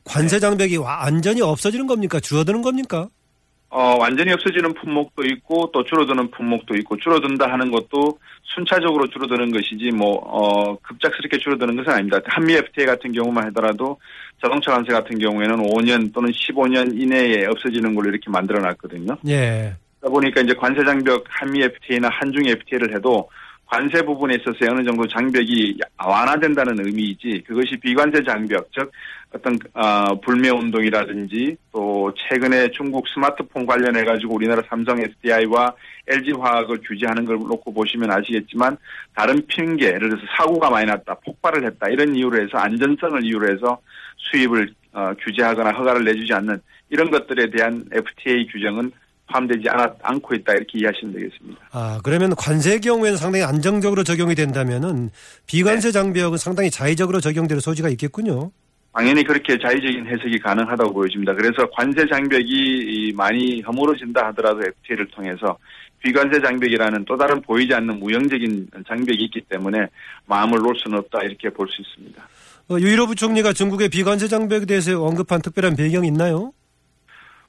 [0.04, 2.20] 관세 장벽이 완전히 없어지는 겁니까?
[2.20, 3.08] 줄어드는 겁니까?
[3.70, 9.92] 어, 완전히 없어지는 품목도 있고 또 줄어드는 품목도 있고 줄어든다 하는 것도 순차적으로 줄어드는 것이지
[9.92, 12.20] 뭐 어, 급작스럽게 줄어드는 것은 아닙니다.
[12.26, 14.00] 한미 FTA 같은 경우만 하더라도
[14.42, 19.18] 자동차 관세 같은 경우에는 5년 또는 15년 이내에 없어지는 걸로 이렇게 만들어 놨거든요.
[19.28, 19.74] 예.
[20.00, 23.30] 그러다 보니까 이제 관세 장벽 한미 FTA나 한중 FTA를 해도
[23.66, 28.92] 관세 부분에 있어서 어느 정도 장벽이 완화된다는 의미이지 그것이 비관세 장벽 즉
[29.34, 35.74] 어떤 어, 불매 운동이라든지 또 최근에 중국 스마트폰 관련해 가지고 우리나라 삼성 SDI와
[36.08, 38.78] LG 화학을 규제하는 걸 놓고 보시면 아시겠지만
[39.16, 43.80] 다른 핑계 예를 들어서 사고가 많이 났다 폭발을 했다 이런 이유로 해서 안전성을 이유로 해서
[44.18, 48.92] 수입을 어, 규제하거나 허가를 내주지 않는 이런 것들에 대한 FTA 규정은
[49.32, 51.62] 포함되지 않았, 않고 있다 이렇게 이해하시면 되겠습니다.
[51.72, 55.10] 아 그러면 관세의 경우에는 상당히 안정적으로 적용이 된다면은
[55.48, 55.92] 비관세 네.
[55.92, 58.52] 장벽은 상당히 자의적으로 적용될 소지가 있겠군요.
[58.94, 61.34] 당연히 그렇게 자의적인 해석이 가능하다고 보여집니다.
[61.34, 65.58] 그래서 관세 장벽이 많이 허물어진다 하더라도 FTA를 통해서
[66.02, 69.88] 비관세 장벽이라는 또 다른 보이지 않는 무형적인 장벽이 있기 때문에
[70.28, 72.22] 마음을 놓을 수는 없다 이렇게 볼 수 있습니다.
[72.70, 76.52] 어, 유일호 부총리가 중국의 비관세 장벽에 대해서 언급한 특별한 배경이 있나요?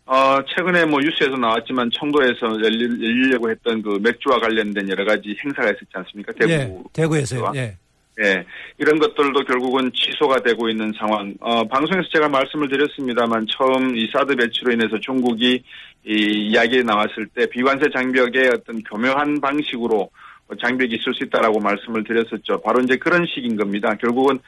[0.06, 5.68] 어, 최근에 뭐 뉴스에서 나왔지만 청도에서 열리, 려고 했던 그 맥주와 관련된 여러 가지 행사가
[5.68, 6.32] 있었지 않습니까?
[6.32, 6.52] 대구.
[6.52, 7.52] 예, 대구에서요.
[7.56, 7.76] 예.
[8.22, 8.46] 예.
[8.78, 11.34] 이런 것들도 결국은 취소가 되고 있는 상황.
[11.40, 15.62] 어, 방송에서 제가 말씀을 드렸습니다만 처음 이 사드 배치로 인해서 중국이
[16.06, 20.08] 이 이야기에 나왔을 때 비관세 장벽의 어떤 교묘한 방식으로
[20.62, 22.60] 장벽이 있을 수 있다라고 말씀을 드렸었죠.
[22.62, 23.92] 바로 이제 그런 식인 겁니다.
[23.96, 24.38] 결국은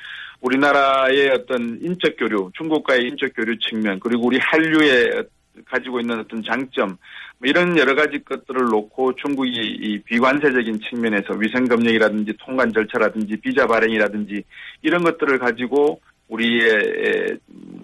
[0.41, 5.25] 우리나라의 어떤 인적 교류, 중국과의 인적 교류 측면, 그리고 우리 한류의
[5.67, 6.97] 가지고 있는 어떤 장점
[7.39, 13.67] 뭐 이런 여러 가지 것들을 놓고 중국이 이 비관세적인 측면에서 위생 검역이라든지 통관 절차라든지 비자
[13.67, 14.43] 발행이라든지
[14.83, 17.39] 이런 것들을 가지고 우리의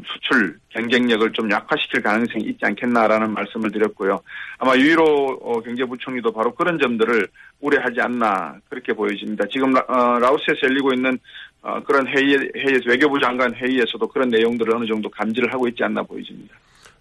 [0.06, 4.20] 수출 경쟁력을 좀 약화시킬 가능성이 있지 않겠나라는 말씀을 드렸고요.
[4.58, 5.02] 아마 유일호
[5.42, 7.26] 어, 경제부총리도 바로 그런 점들을
[7.60, 9.46] 우려하지 않나 그렇게 보여집니다.
[9.50, 11.18] 지금 어, 라오스에서 열리고 있는
[11.62, 16.02] 어, 그런 회의, 회의에서 외교부 장관 회의에서도 그런 내용들을 어느 정도 감지를 하고 있지 않나
[16.02, 16.54] 보여집니다.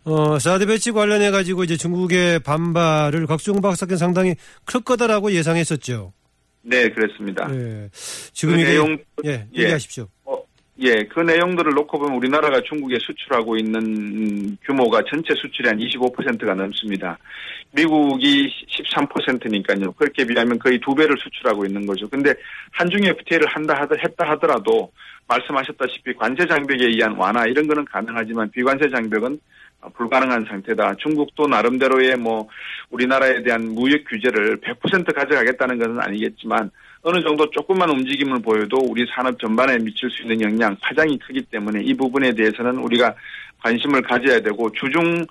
[0.05, 4.35] 어, 사드 배치 관련해 가지고 이제 중국의 반발을 곽수용 박사께 상당히
[4.65, 6.11] 클 거다라고 예상했었죠.
[6.63, 7.47] 네, 그렇습니다.
[7.53, 7.89] 예.
[7.93, 10.07] 지금 그 이게 내용 예, 예, 얘기하십시오.
[10.25, 10.37] 어,
[10.79, 17.17] 예, 그 내용들을 놓고 보면 우리나라가 중국에 수출하고 있는 규모가 전체 수출의 한 25%가 넘습니다.
[17.71, 19.91] 미국이 13%니까요.
[19.93, 22.07] 그렇게 비하면 거의 두 배를 수출하고 있는 거죠.
[22.09, 22.33] 근데
[22.71, 24.91] 한중 FTA를 한다 하더 했다 하더라도
[25.27, 29.39] 말씀하셨다시피 관세 장벽에 의한 완화 이런 거는 가능하지만 비관세 장벽은
[29.95, 30.95] 불가능한 상태다.
[30.95, 32.47] 중국도 나름대로의 뭐
[32.89, 36.69] 우리나라에 대한 무역 규제를 100% 가져가겠다는 것은 아니겠지만
[37.01, 41.81] 어느 정도 조금만 움직임을 보여도 우리 산업 전반에 미칠 수 있는 영향 파장이 크기 때문에
[41.83, 43.13] 이 부분에 대해서는 우리가
[43.61, 45.25] 관심을 가져야 되고 주중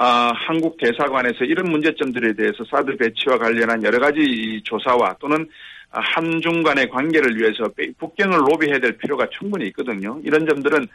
[0.00, 5.48] 아, 한국 대사관에서 이런 문제점들에 대해서 사드 배치와 관련한 여러 가지 조사와 또는
[5.90, 10.20] 한중 간의 관계를 위해서 북경을 로비해야 될 필요가 충분히 있거든요.
[10.22, 10.86] 이런 점들은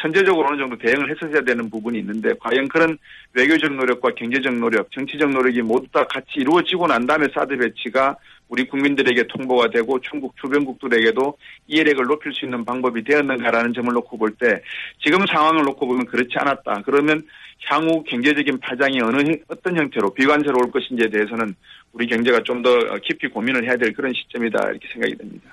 [0.00, 2.96] 선제적으로 어느 정도 대응을 했었어야 되는 부분이 있는데 과연 그런
[3.32, 8.16] 외교적 노력과 경제적 노력, 정치적 노력이 모두 다 같이 이루어지고 난 다음에 사드 배치가
[8.48, 14.36] 우리 국민들에게 통보가 되고 중국 주변국들에게도 이해력을 높일 수 있는 방법이 되었는가라는 점을 놓고 볼
[14.38, 14.62] 때
[15.04, 16.82] 지금 상황을 놓고 보면 그렇지 않았다.
[16.84, 17.26] 그러면
[17.68, 21.54] 향후 경제적인 파장이 어느 어떤 형태로 비관세로 올 것인지에 대해서는
[21.96, 22.70] 우리 경제가 좀 더
[23.02, 25.52] 깊이 고민을 해야 될 그런 시점이다 이렇게 생각이 됩니다.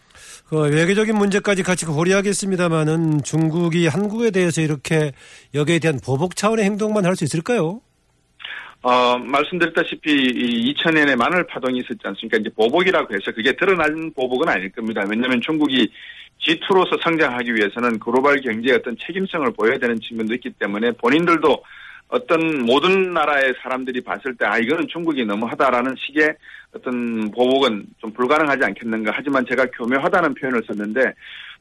[0.49, 5.11] 그 외교적인 문제까지 같이 고려하겠습니다만은 중국이 한국에 대해서 이렇게
[5.53, 7.81] 여기에 대한 보복 차원의 행동만 할 수 있을까요?
[8.81, 12.37] 어, 말씀드렸다시피 2000년에 마늘 파동이 있었지 않습니까?
[12.39, 15.05] 이제 보복이라고 해서 그게 드러난 보복은 아닐 겁니다.
[15.09, 15.87] 왜냐하면 중국이
[16.45, 21.63] G2로서 성장하기 위해서는 글로벌 경제의 어떤 책임성을 보여야 되는 측면도 있기 때문에 본인들도
[22.13, 26.35] 어떤 모든 나라의 사람들이 봤을 때, 아, 이거는 중국이 너무하다라는 식의
[26.75, 29.11] 어떤 보복은 좀 불가능하지 않겠는가.
[29.15, 31.11] 하지만 제가 교묘하다는 표현을 썼는데,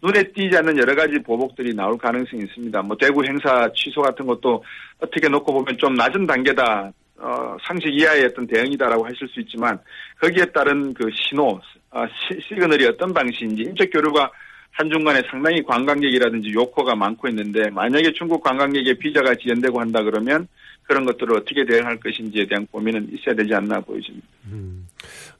[0.02, 2.82] 눈에 띄지 않는 여러 가지 보복들이 나올 가능성이 있습니다.
[2.82, 4.62] 뭐, 대구 행사 취소 같은 것도
[5.00, 6.92] 어떻게 놓고 보면 좀 낮은 단계다.
[7.16, 9.78] 어, 상식 이하의 어떤 대응이다라고 하실 수 있지만,
[10.20, 11.58] 거기에 따른 그 신호,
[11.92, 14.30] 어, 시, 시그널이 어떤 방식인지, 인적 교류가
[14.72, 20.48] 한중 간에 상당히 관광객이라든지 유커가 많고 있는데 만약에 중국 관광객의 비자가 지연되고 한다 그러면
[20.84, 24.26] 그런 것들을 어떻게 대응할 것인지에 대한 고민은 있어야 되지 않나 보여집니다.
[24.46, 24.88] 음.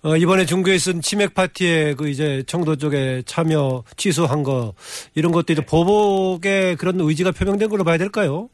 [0.02, 4.74] 어, 이번에 중국에 있은 치맥 파티에 그 이제 청도 쪽에 참여 취소한 거
[5.14, 8.48] 이런 것들이 보복의 그런 의지가 표명된 걸로 봐야 될까요?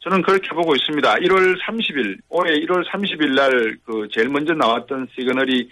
[0.00, 1.14] 저는 그렇게 보고 있습니다.
[1.16, 5.68] 1월 30일, 올해 1월 30일 날 그 제일 먼저 나왔던 시그널이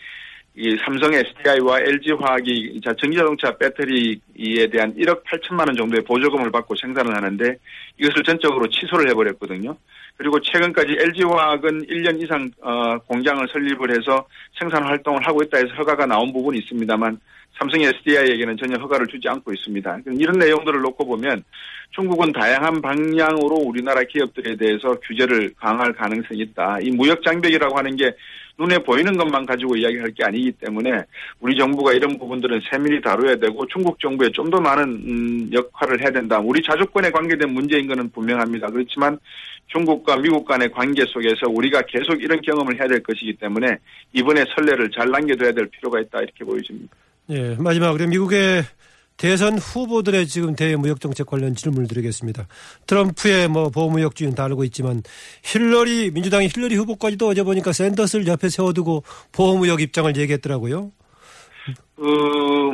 [0.59, 6.75] 이 삼성 SDI와 LG 화학이 자 전기자동차 배터리에 대한 1억 8천만 원 정도의 보조금을 받고
[6.77, 7.59] 생산을 하는데
[7.99, 9.77] 이것을 전적으로 취소를 해버렸거든요.
[10.17, 14.27] 그리고 최근까지 LG화학은 1년 이상 어, 공장을 설립을 해서
[14.59, 17.21] 생산 활동을 하고 있다 해서 허가가 나온 부분이 있습니다만
[17.59, 19.99] 삼성 SDI에게는 전혀 허가를 주지 않고 있습니다.
[20.19, 21.45] 이런 내용들을 놓고 보면
[21.91, 26.79] 중국은 다양한 방향으로 우리나라 기업들에 대해서 규제를 강화할 가능성이 있다.
[26.81, 28.15] 이 무역 장벽이라고 하는 게
[28.59, 31.03] 눈에 보이는 것만 가지고 이야기할 게 아니기 때문에
[31.41, 36.11] 우리 정부가 이런 부분들은 세밀히 다뤄야 되고 중국 정부에 좀 더 많은 음, 역할을 해야
[36.11, 36.39] 된다.
[36.39, 38.69] 우리 자주권에 관계된 문제인 것은 분명합니다.
[38.69, 39.19] 그렇지만
[39.67, 43.77] 중국과 미국 간의 관계 속에서 우리가 계속 이런 경험을 해야 될 것이기 때문에
[44.13, 46.95] 이번에 선례를 잘 남겨둬야 될 필요가 있다 이렇게 보여집니다.
[47.31, 48.63] 예, 마지막으로 미국의
[49.17, 52.47] 대선 후보들의 지금 대외 무역 정책 관련 질문을 드리겠습니다.
[52.87, 55.03] 트럼프의 뭐 보호무역 주의는 다 알고 있지만
[55.43, 60.93] 힐러리 민주당의 힐러리 후보까지도 어제 보니까 샌더스를 옆에 세워두고 보호무역 입장을 얘기했더라고요.
[61.97, 62.03] 그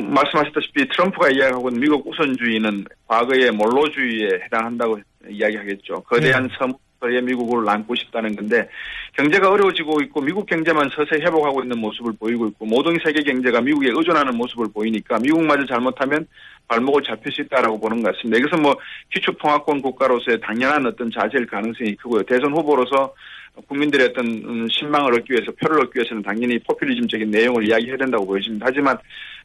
[0.01, 6.03] 말씀하셨다시피 트럼프가 이야기하고 있는 미국 우선주의는 과거의 몰로주의에 해당한다고 이야기하겠죠.
[6.03, 6.55] 거대한 네.
[6.59, 6.73] 섬
[7.11, 8.69] 에 미국을 남고 싶다는 건데
[9.13, 13.89] 경제가 어려워지고 있고 미국 경제만 서서히 회복하고 있는 모습을 보이고 있고 모든 세계 경제가 미국에
[13.89, 16.25] 의존하는 모습을 보이니까 미국마저 잘못하면
[16.67, 18.39] 발목을 잡힐 수 있다라고 보는 것 같습니다.
[18.39, 18.75] 이것은 뭐
[19.13, 22.23] 기축통화권 국가로서의 당연한 어떤 자질 가능성이 크고요.
[22.23, 23.13] 대선 후보로서
[23.67, 28.65] 국민들의 어떤 음, 신망을 얻기 위해서 표를 얻기 위해서는 당연히 포퓰리즘적인 내용을 이야기해야 된다고 보여집니다.
[28.67, 28.97] 하지만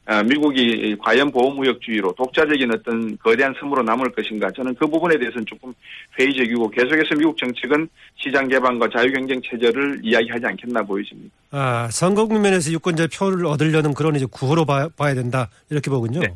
[0.06, 5.74] 어, 미국이 과연 보호무역주의로 독자적인 어떤 거대한 섬으로 남을 것인가 저는 그 부분에 대해서는 조금
[6.18, 11.34] 회의적이고 계속해서 미국 정책은 시장 개방과 자유경쟁 체제를 이야기하지 않겠나 보여집니다.
[11.50, 16.20] 아 선거 국면에서 유권자 표를 얻으려는 그런 이제 구호로 봐, 야 된다 이렇게 보군요.
[16.20, 16.28] 네.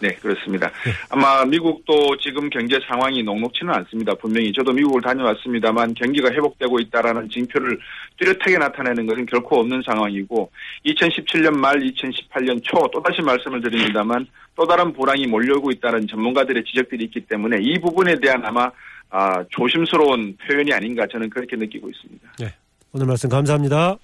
[0.00, 0.70] 네, 그렇습니다.
[0.84, 0.92] 네.
[1.08, 4.14] 아마 미국도 지금 경제 상황이 녹록치는 않습니다.
[4.14, 7.78] 분명히 저도 미국을 다녀왔습니다만 경기가 회복되고 있다라는 징표를
[8.18, 10.50] 뚜렷하게 나타내는 것은 결코 없는 상황이고
[10.86, 14.26] 2017년 말 2018년 초 또다시 말씀을 드립니다만
[14.56, 18.70] 또 다른 불황이 몰려오고 있다는 전문가들의 지적들이 있기 때문에 이 부분에 대한 아마
[19.10, 22.32] 아, 조심스러운 표현이 아닌가 저는 그렇게 느끼고 있습니다.
[22.40, 22.54] 네,
[22.92, 23.96] 오늘 말씀 감사합니다.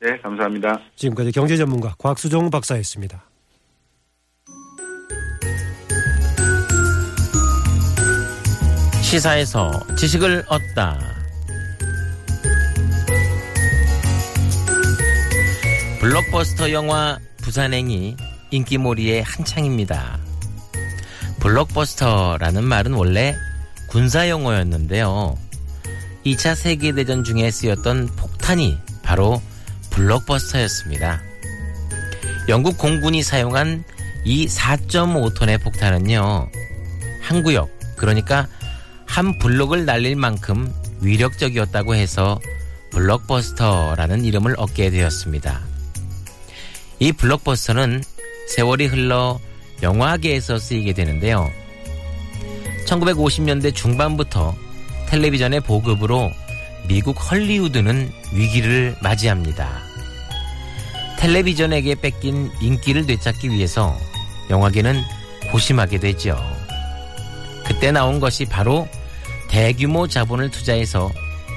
[0.00, 0.80] 네, 감사합니다.
[0.96, 3.35] 지금까지 경제 전문가 곽수종 박사였습니다.
[9.06, 10.98] 시사에서 지식을 얻다.
[16.00, 18.16] 블록버스터 영화 부산행이
[18.50, 20.18] 인기몰이의 한창입니다.
[21.38, 23.36] 블록버스터라는 말은 원래
[23.86, 25.38] 군사 용어였는데요.
[26.24, 29.40] 2차 세계대전 중에 쓰였던 폭탄이 바로
[29.90, 31.22] 블록버스터였습니다.
[32.48, 33.84] 영국 공군이 사용한
[34.24, 36.50] 이 4.5톤의 폭탄은요,
[37.22, 38.48] 항구역, 그러니까
[39.06, 42.38] 한 블록을 날릴 만큼 위력적이었다고 해서
[42.90, 45.60] 블록버스터라는 이름을 얻게 되었습니다.
[46.98, 48.02] 이 블록버스터는
[48.48, 49.38] 세월이 흘러
[49.82, 51.50] 영화계에서 쓰이게 되는데요.
[52.86, 54.54] 1950년대 중반부터
[55.08, 56.30] 텔레비전의 보급으로
[56.88, 59.82] 미국 헐리우드는 위기를 맞이합니다.
[61.18, 63.98] 텔레비전에게 뺏긴 인기를 되찾기 위해서
[64.50, 65.02] 영화계는
[65.50, 66.55] 고심하게 되죠.
[67.66, 68.88] 그때 나온 것이 바로
[69.48, 71.10] 대규모 자본을 투자해서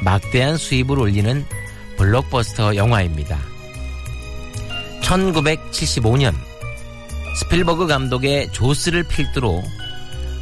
[0.03, 1.45] 막대한 수입을 올리는
[1.97, 3.37] 블록버스터 영화입니다.
[5.01, 6.33] 1975년
[7.39, 9.63] 스필버그 감독의 조스를 필두로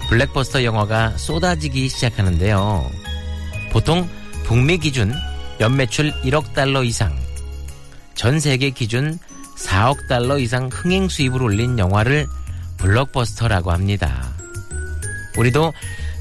[0.09, 2.89] 블록버스터 영화가 쏟아지기 시작하는데요.
[3.71, 4.07] 보통
[4.45, 5.13] 북미 기준
[5.59, 7.15] 연매출 1억 달러 이상,
[8.15, 9.19] 전 세계 기준
[9.57, 12.27] 4억 달러 이상 흥행 수입을 올린 영화를
[12.77, 14.36] 블록버스터라고 합니다.
[15.37, 15.73] 우리도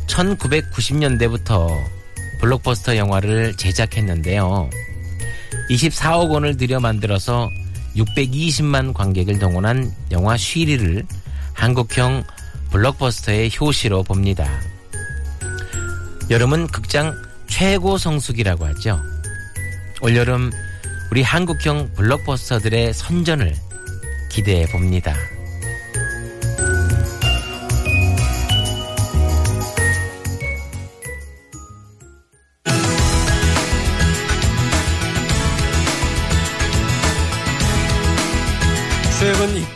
[0.06, 1.68] 1990년대부터
[2.40, 4.70] 블록버스터 영화를 제작했는데요.
[5.70, 7.50] 24억 원을 들여 만들어서
[7.96, 11.04] 620만 관객을 동원한 영화 쉬리를
[11.54, 12.24] 한국형
[12.70, 14.46] 블록버스터의 효시로 봅니다.
[16.28, 17.14] 여름은 극장
[17.48, 19.00] 최고 성수기라고 하죠.
[20.02, 20.50] 올여름
[21.10, 23.54] 우리 한국형 블록버스터들의 선전을
[24.28, 25.14] 기대해 봅니다.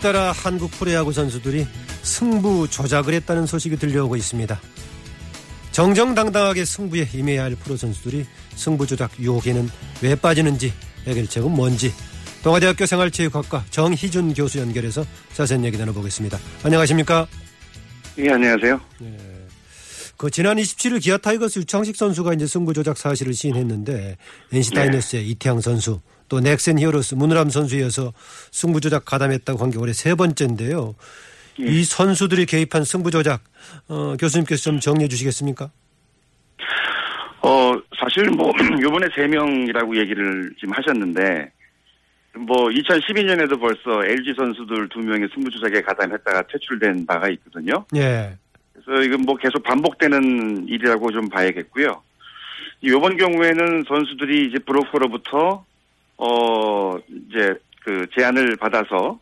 [0.01, 1.67] 잇따라 한국 프로야구 선수들이
[2.03, 4.59] 승부 조작을 했다는 소식이 들려오고 있습니다.
[5.73, 8.25] 정정당당하게 승부에 임해야 할 프로 선수들이
[8.57, 9.69] 승부 조작 유혹에는
[10.01, 10.73] 왜 빠지는지
[11.07, 11.93] 해결책은 뭔지
[12.43, 16.39] 동아대학교 생활체육학과 정희준 교수 연결해서 자세한 얘기 나눠보겠습니다.
[16.65, 17.27] 안녕하십니까?
[18.21, 18.81] 예, 안녕하세요.
[20.17, 24.17] 그 지난 27일 기아 타이거스 유창식 선수가 이제 승부 조작 사실을 시인했는데
[24.51, 28.13] NC 다이너스의 이태양 선수 또 넥센 히어로스 문우람 선수에 이어서
[28.53, 30.95] 승부 조작 가담했다고 한 게 올해 세 번째인데요.
[31.59, 33.43] 이 선수들이 개입한 승부 조작
[33.89, 35.71] 어, 교수님께서 좀 정리해 주시겠습니까?
[37.43, 41.51] 어, 사실 뭐, 요번에 세 명이라고 얘기를 지금 하셨는데,
[42.35, 47.85] 뭐, 2012년에도 벌써 LG 선수들 두 명이 승부조작에 가담했다가 퇴출된 바가 있거든요.
[47.97, 48.37] 예.
[48.73, 52.03] 그래서 이건 뭐 계속 반복되는 일이라고 좀 봐야겠고요.
[52.85, 55.65] 요번 경우에는 선수들이 이제 브로커로부터,
[56.23, 57.55] 어, 이제
[57.85, 59.19] 그 제안을 받아서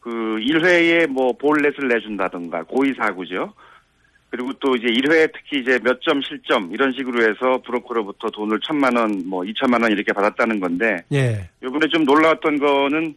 [0.00, 3.52] 그 1회에 뭐 볼넷을 내준다든가 고의사구죠.
[4.30, 8.96] 그리고 또 이제 1회 특히 이제 몇 점 실점 이런 식으로 해서 브로커로부터 돈을 천만
[8.96, 11.48] 원, 뭐 이천만 원 이렇게 받았다는 건데 예.
[11.64, 13.14] 이번에 좀 놀라웠던 거는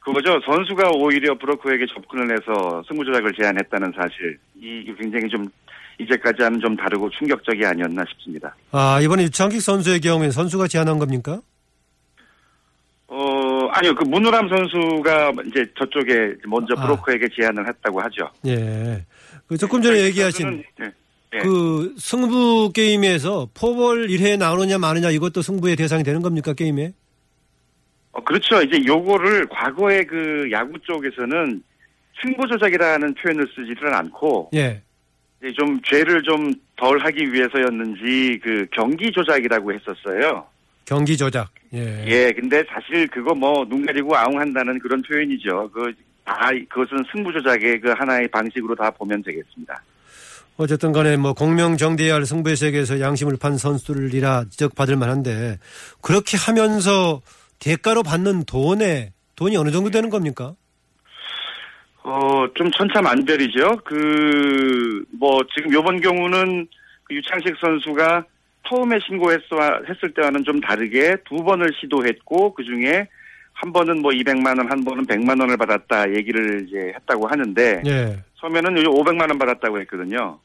[0.00, 0.40] 그거죠.
[0.46, 4.38] 선수가 오히려 브로커에게 접근을 해서 승부 조작을 제안했다는 사실.
[4.58, 5.46] 이 굉장히 좀
[6.00, 8.54] 이제까지와는 좀 다르고 충격적이 아니었나 싶습니다.
[8.72, 11.40] 아, 이번에 유창식 선수의 경우에 선수가 제안한 겁니까?
[13.78, 13.94] 어, 아니요.
[13.94, 16.82] 그 문우람 선수가 이제 저쪽에 먼저 아.
[16.82, 18.30] 브로커에게 제안을 했다고 하죠.
[18.46, 19.04] 예.
[19.46, 20.90] 그 조금 전에 얘기하신 선수는, 네.
[21.32, 21.38] 네.
[21.38, 26.92] 그 승부 게임에서 포벌 1회에 나오느냐 마느냐 이것도 승부의 대상이 되는 겁니까 게임에?
[28.12, 28.62] 어, 그렇죠.
[28.62, 31.62] 이제 요거를 과거에 그 야구 쪽에서는
[32.20, 34.82] 승부 조작이라는 표현을 쓰지를 않고 예.
[35.56, 40.46] 좀 죄를 좀 덜 하기 위해서였는지 그 경기 조작이라고 했었어요.
[40.88, 41.50] 경기 조작.
[41.74, 42.04] 예.
[42.06, 45.70] 예, 근데 사실 그거 뭐 눈 가리고 아웅한다는 그런 표현이죠.
[45.70, 45.92] 그,
[46.24, 49.82] 다, 그것은 승부 조작의 그 하나의 방식으로 다 보면 되겠습니다.
[50.56, 55.58] 어쨌든 간에 뭐 공명정대할 승부의 세계에서 양심을 판 선수들이라 지적받을 만한데
[56.00, 57.20] 그렇게 하면서
[57.60, 60.54] 대가로 받는 돈에 돈이 어느 정도 되는 겁니까?
[62.02, 63.82] 어, 좀 천차만별이죠.
[63.84, 66.66] 그, 뭐, 지금 요번 경우는
[67.04, 68.24] 그 유창식 선수가
[68.68, 73.08] 처음에 신고했어, 했을 때와는 좀 다르게 두 번을 시도했고, 그 중에
[73.52, 78.18] 한 번은 뭐 200만 원, 한 번은 100만 원을 받았다 얘기를 이제 했다고 하는데, 예.
[78.36, 80.38] 처음에는 500만 원 받았다고 했거든요.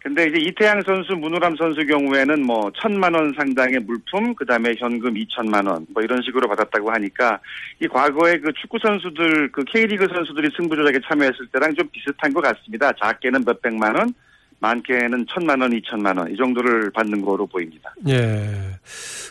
[0.00, 5.14] 근데 이제 이태양 선수, 문우람 선수 경우에는 뭐 천만 원 상당의 물품, 그 다음에 현금
[5.14, 7.40] 2천만 원, 뭐 이런 식으로 받았다고 하니까
[7.82, 12.40] 이 과거에 그 축구 선수들, 그 K리그 선수들이 승부 조작에 참여했을 때랑 좀 비슷한 것
[12.42, 12.92] 같습니다.
[12.92, 14.14] 작게는 몇백만 원,
[14.60, 17.94] 많게는 천만 원, 이천만 원, 이 정도를 받는 거로 보입니다.
[18.08, 18.74] 예.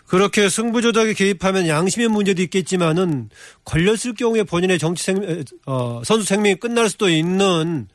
[0.07, 3.29] 그렇게 승부 조작에 개입하면 양심의 문제도 있겠지만은
[3.65, 7.87] 걸렸을 경우에 본인의 정치 생, 어, 선수 생명이 끝날 수도 있는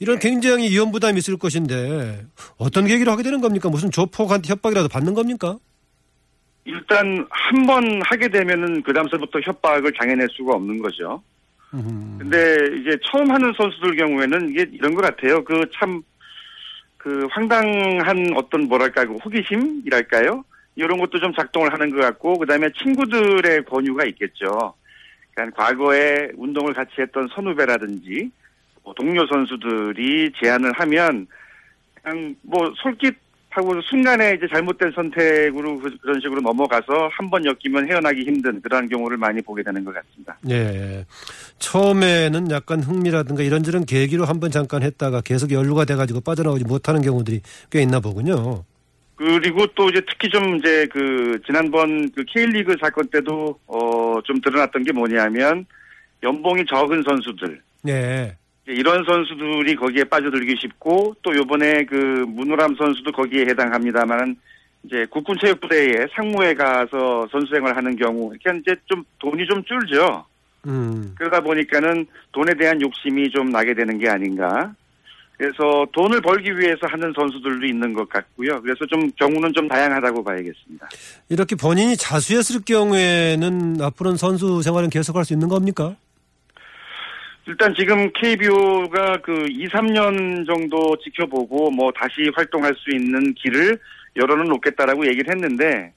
[0.00, 2.24] 이런 굉장히 위험 부담이 있을 것인데
[2.58, 3.68] 어떤 계기로 하게 되는 겁니까?
[3.68, 5.56] 무슨 조폭한테 협박이라도 받는 겁니까?
[6.64, 11.22] 일단 한 번 하게 되면은 그 다음서부터 협박을 당해낼 수가 없는 거죠.
[11.74, 12.16] 음.
[12.18, 15.44] 근데 이제 처음 하는 선수들 경우에는 이게 이런 것 같아요.
[15.44, 16.02] 그 참,
[17.06, 20.44] 그 황당한 어떤 뭐랄까, 그 호기심이랄까요?
[20.74, 24.74] 이런 것도 좀 작동을 하는 것 같고, 그 다음에 친구들의 권유가 있겠죠.
[25.32, 28.28] 그러니까 과거에 운동을 같이 했던 선후배라든지,
[28.82, 31.28] 뭐 동료 선수들이 제안을 하면,
[32.02, 33.14] 그냥 뭐 솔깃
[33.56, 38.88] 하고 순간에 이제 잘못된 선택으로 그- 그런 식으로 넘어가서 한 번 엮이면 헤어나기 힘든 그러한
[38.88, 40.36] 경우를 많이 보게 되는 것 같습니다.
[40.50, 41.04] 예.
[41.58, 47.40] 처음에는 약간 흥미라든가 이런저런 계기로 한 번 잠깐 했다가 계속 연루가 돼가지고 빠져나오지 못하는 경우들이
[47.70, 48.64] 꽤 있나 보군요.
[49.16, 54.82] 그리고 또 이제 특히 좀 이제 그 지난번 그 K리그 사건 때도 어 좀 드러났던
[54.82, 55.64] 게 뭐냐면
[56.22, 58.36] 연봉이 적은 선수들 네.
[58.66, 64.36] 이런 선수들이 거기에 빠져들기 쉽고 또 요번에 그 문우람 선수도 거기에 해당합니다만
[64.82, 70.24] 이제 국군체육부대에 상무에 가서 선수생활 하는 경우 이렇게 이제 좀 돈이 좀 줄죠.
[70.66, 71.14] 음.
[71.16, 74.72] 그러다 보니까는 돈에 대한 욕심이 좀 나게 되는 게 아닌가.
[75.38, 78.60] 그래서 돈을 벌기 위해서 하는 선수들도 있는 것 같고요.
[78.62, 80.88] 그래서 좀 경우는 좀 다양하다고 봐야겠습니다.
[81.28, 85.94] 이렇게 본인이 자수했을 경우에는 앞으로는 선수 생활은 계속할 수 있는 겁니까?
[87.48, 93.78] 일단 지금 KBO가 그 2, 3년 정도 지켜보고 뭐 다시 활동할 수 있는 길을
[94.16, 95.92] 열어는 놓겠다라고 얘기를 했는데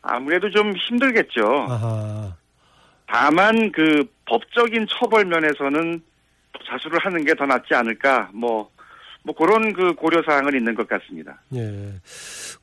[0.00, 1.66] 아무래도 좀 힘들겠죠.
[1.68, 2.34] 아하.
[3.06, 6.00] 다만 그 법적인 처벌 면에서는
[6.66, 8.70] 자수를 하는 게 더 낫지 않을까 뭐,
[9.22, 11.38] 뭐 그런 그 고려 사항은 있는 것 같습니다.
[11.54, 11.92] 예.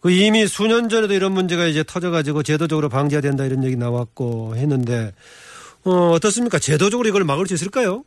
[0.01, 4.55] 그 이미 수년 전에도 이런 문제가 이제 터져 가지고 제도적으로 방지해야 된다 이런 얘기 나왔고
[4.55, 5.11] 했는데,
[5.85, 6.59] 어, 어떻습니까?
[6.59, 8.03] 제도적으로 이걸 막을 수 있을까요?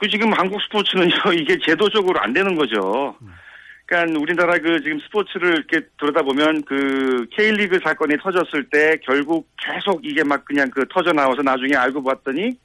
[0.00, 3.14] 그 지금 한국 스포츠는요 이게 제도적으로 안 되는 거죠.
[3.84, 10.22] 그러니까 우리나라 그 지금 스포츠를 이렇게 들여다보면 그 K리그 사건이 터졌을 때 결국 계속 이게
[10.22, 12.56] 막 그냥 그 터져 나와서 나중에 알고 봤더니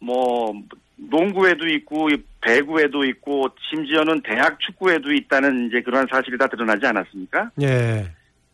[0.00, 0.52] 뭐
[0.96, 2.08] 농구에도 있고
[2.40, 7.50] 배구에도 있고 심지어는 대학 축구에도 있다는 이제 그러한 사실이 다 드러나지 않았습니까?
[7.62, 8.10] 예.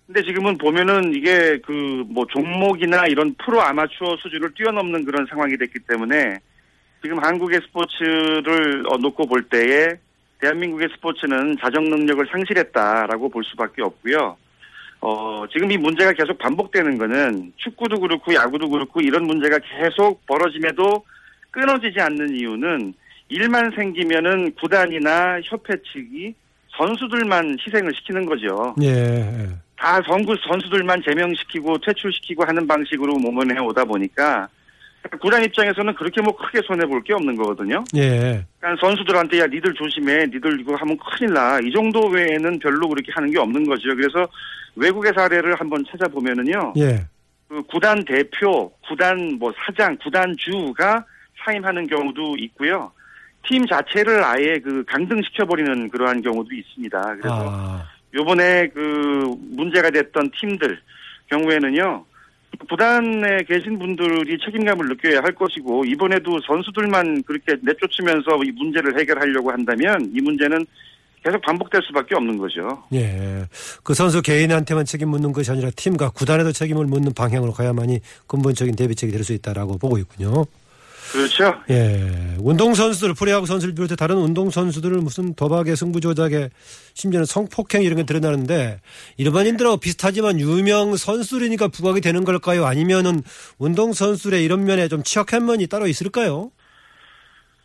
[0.07, 5.81] 근데 지금은 보면은 이게 그 뭐 종목이나 이런 프로 아마추어 수준을 뛰어넘는 그런 상황이 됐기
[5.81, 6.39] 때문에
[7.03, 9.89] 지금 한국의 스포츠를 어, 놓고 볼 때에
[10.41, 14.37] 대한민국의 스포츠는 자정 능력을 상실했다라고 볼 수밖에 없고요.
[15.03, 21.05] 어, 지금 이 문제가 계속 반복되는 거는 축구도 그렇고 야구도 그렇고 이런 문제가 계속 벌어짐에도
[21.51, 22.95] 끊어지지 않는 이유는
[23.29, 26.35] 일만 생기면은 구단이나 협회 측이
[26.79, 28.75] 선수들만 희생을 시키는 거죠.
[28.83, 29.49] 예.
[29.77, 34.49] 다 선수 선수들만 제명시키고 퇴출시키고 하는 방식으로 몸을 해오다 보니까
[35.21, 37.85] 구단 입장에서는 그렇게 뭐 크게 손해 볼 게 없는 거거든요.
[37.95, 38.45] 예.
[38.59, 41.61] 그러니까 선수들한테 야 니들 조심해, 니들 이거 하면 큰일 나.
[41.61, 43.95] 이 정도 외에는 별로 그렇게 하는 게 없는 거죠.
[43.95, 44.27] 그래서
[44.75, 46.73] 외국의 사례를 한번 찾아보면은요.
[46.79, 47.07] 예.
[47.49, 51.05] 그 구단 대표, 구단 뭐 사장, 구단 주가
[51.45, 52.91] 사임하는 경우도 있고요.
[53.47, 57.17] 팀 자체를 아예 그 강등시켜버리는 그러한 경우도 있습니다.
[57.21, 57.87] 그래서 아.
[58.15, 60.79] 요번에 그 문제가 됐던 팀들
[61.31, 62.05] 경우에는요.
[62.71, 70.11] 구단에 계신 분들이 책임감을 느껴야 할 것이고 이번에도 선수들만 그렇게 내쫓으면서 이 문제를 해결하려고 한다면
[70.15, 70.65] 이 문제는
[71.23, 72.85] 계속 반복될 수밖에 없는 거죠.
[72.95, 73.45] 예.
[73.83, 77.99] 그 선수 개인한테만 책임 묻는 것이 아니라 팀과 구단에도 책임을 묻는 방향으로 가야만이
[78.29, 80.45] 근본적인 대비책이 될 수 있다라고 보고 있군요.
[81.17, 81.61] 그렇죠.
[81.71, 82.37] 예.
[82.39, 86.51] 운동선수들, 프로야구 선수를 비롯해 다른 운동선수들을 무슨 도박에 승부 조작에
[86.95, 88.81] 심지어는 성폭행 이런 게 드러나는데
[89.17, 92.67] 일반인들하고 비슷하지만 유명 선수들이니까 부각이 되는 걸까요?
[92.67, 93.23] 아니면은
[93.59, 96.51] 운동선수의 이런 면에 좀 취약한 면이 따로 있을까요?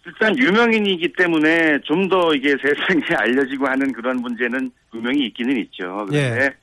[0.06, 6.06] 일단 유명인이기 때문에 좀 더 이게 세상에 알려지고 하는 그런 문제는 분명히 있기는 있죠.
[6.10, 6.54] 그런데 예.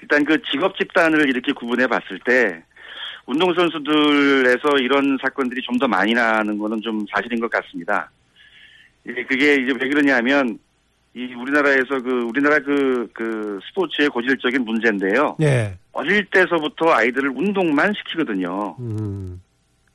[0.00, 2.62] 일단 그 직업 집단을 이렇게 구분해 봤을 때
[3.28, 8.10] 운동선수들에서 이런 사건들이 좀 더 많이 나는 거는 좀 사실인 것 같습니다.
[9.06, 10.58] 이게 그게 이제 왜 그러냐면
[11.14, 15.36] 이 우리나라에서 그 우리나라 그, 그 스포츠의 고질적인 문제인데요.
[15.40, 15.76] 예.
[15.92, 18.74] 어릴 때서부터 아이들을 운동만 시키거든요.
[18.80, 19.40] 음.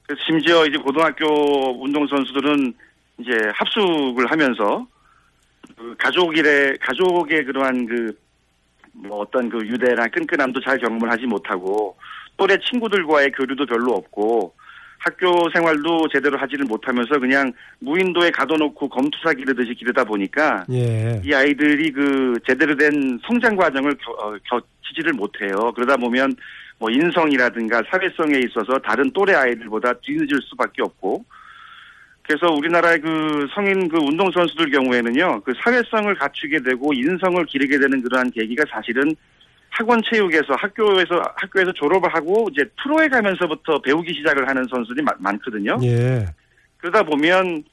[0.06, 2.74] 그래서 심지어 이제 고등학교 운동선수들은
[3.20, 4.88] 이제 합숙을 하면서
[5.78, 8.24] 그 가족일에 가족의 그러한 그
[8.94, 11.98] 뭐 어떤 그 유대나 끈끈함도 잘 경험을 하지 못하고
[12.38, 14.54] 또래 친구들과의 교류도 별로 없고
[15.04, 21.22] 학교 생활도 제대로 하지를 못하면서 그냥 무인도에 가둬놓고 검투사 기르듯이 기르다 보니까 예.
[21.24, 25.74] 이 아이들이 그 제대로 된 성장 과정을 겨, 어, 거치지를 못해요.
[25.76, 26.34] 그러다 보면
[26.80, 31.26] 뭐 인성이라든가 사회성에 있어서 다른 또래 아이들보다 뒤늦을 수밖에 없고
[32.22, 38.02] 그래서 우리나라의 그 성인 그 운동 선수들 경우에는요 그 사회성을 갖추게 되고 인성을 기르게 되는
[38.02, 39.14] 그러한 계기가 사실은
[39.76, 45.78] 학원 체육에서 학교에서 학교에서 졸업을 하고 이제 프로에 가면서부터 배우기 시작을 하는 선수들이 마- 많거든요.
[45.84, 46.26] 예.
[46.78, 47.64] 그러다 보면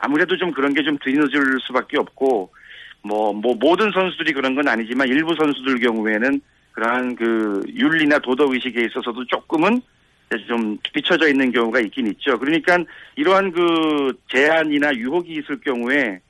[0.00, 2.50] 아무래도 좀 그런 게 좀 뒤늦을 수밖에 없고
[3.02, 6.40] 뭐 뭐 모든 선수들이 그런 건 아니지만 일부 선수들 경우에는
[6.72, 9.80] 그러한 그 윤리나 도덕 의식에 있어서도 조금은
[10.46, 12.38] 좀 비춰져 있는 경우가 있긴 있죠.
[12.38, 12.78] 그러니까
[13.16, 16.20] 이러한 그 제한이나 유혹이 있을 경우에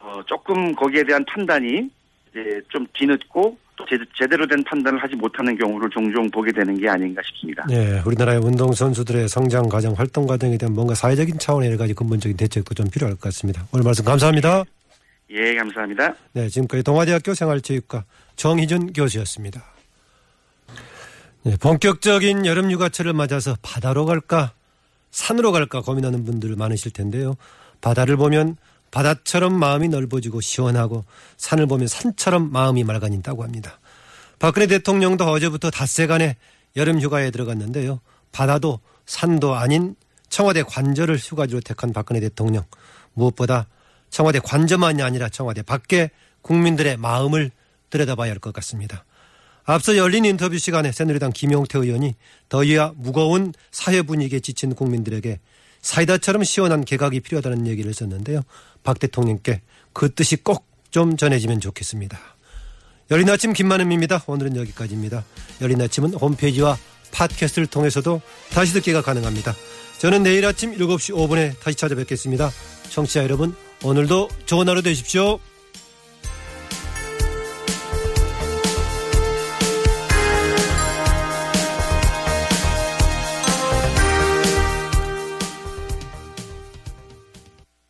[0.00, 1.88] 어 조금 거기에 대한 판단이
[2.30, 3.58] 이제 좀 뒤늦고 또
[3.88, 7.64] 제, 제대로 된 판단을 하지 못하는 경우를 종종 보게 되는 게 아닌가 싶습니다.
[7.70, 8.02] 예.
[8.04, 12.74] 우리나라의 운동 선수들의 성장 과정, 활동 과정에 대한 뭔가 사회적인 차원의 여러 가지 근본적인 대책도
[12.74, 13.66] 좀 필요할 것 같습니다.
[13.72, 14.64] 오늘 말씀 감사합니다.
[15.30, 16.14] 예, 감사합니다.
[16.32, 18.04] 네, 지금까지 동아대학교 생활체육과
[18.36, 19.62] 정희준 교수였습니다.
[21.42, 24.52] 네, 본격적인 여름 휴가철을 맞아서 바다로 갈까,
[25.10, 27.36] 산으로 갈까 고민하는 분들 많으실 텐데요.
[27.80, 28.56] 바다를 보면
[28.90, 31.04] 바다처럼 마음이 넓어지고 시원하고
[31.36, 33.78] 산을 보면 산처럼 마음이 맑아진다고 합니다.
[34.38, 36.36] 박근혜 대통령도 어제부터 닷새간의
[36.76, 38.00] 여름 휴가에 들어갔는데요.
[38.32, 39.96] 바다도 산도 아닌
[40.28, 42.64] 청와대 관저를 휴가지로 택한 박근혜 대통령.
[43.14, 43.66] 무엇보다
[44.10, 46.10] 청와대 관저만이 아니라 청와대 밖에
[46.42, 47.50] 국민들의 마음을
[47.90, 49.04] 들여다봐야 할 것 같습니다.
[49.64, 52.14] 앞서 열린 인터뷰 시간에 새누리당 김용태 의원이
[52.48, 55.38] 더위와 무거운 사회 분위기에 지친 국민들에게
[55.82, 58.42] 사이다처럼 시원한 개각이 필요하다는 얘기를 했었는데요.
[58.82, 59.62] 박 대통령께
[59.92, 62.18] 그 뜻이 꼭 좀 전해지면 좋겠습니다.
[63.10, 64.22] 열린 아침 김만음입니다.
[64.26, 65.24] 오늘은 여기까지입니다.
[65.60, 66.78] 열린 아침은 홈페이지와
[67.12, 68.20] 팟캐스트를 통해서도
[68.50, 69.54] 다시 듣기가 가능합니다.
[69.98, 72.50] 저는 내일 아침 7시 5분에 다시 찾아뵙겠습니다.
[72.90, 75.40] 청취자 여러분, 오늘도 좋은 하루 되십시오.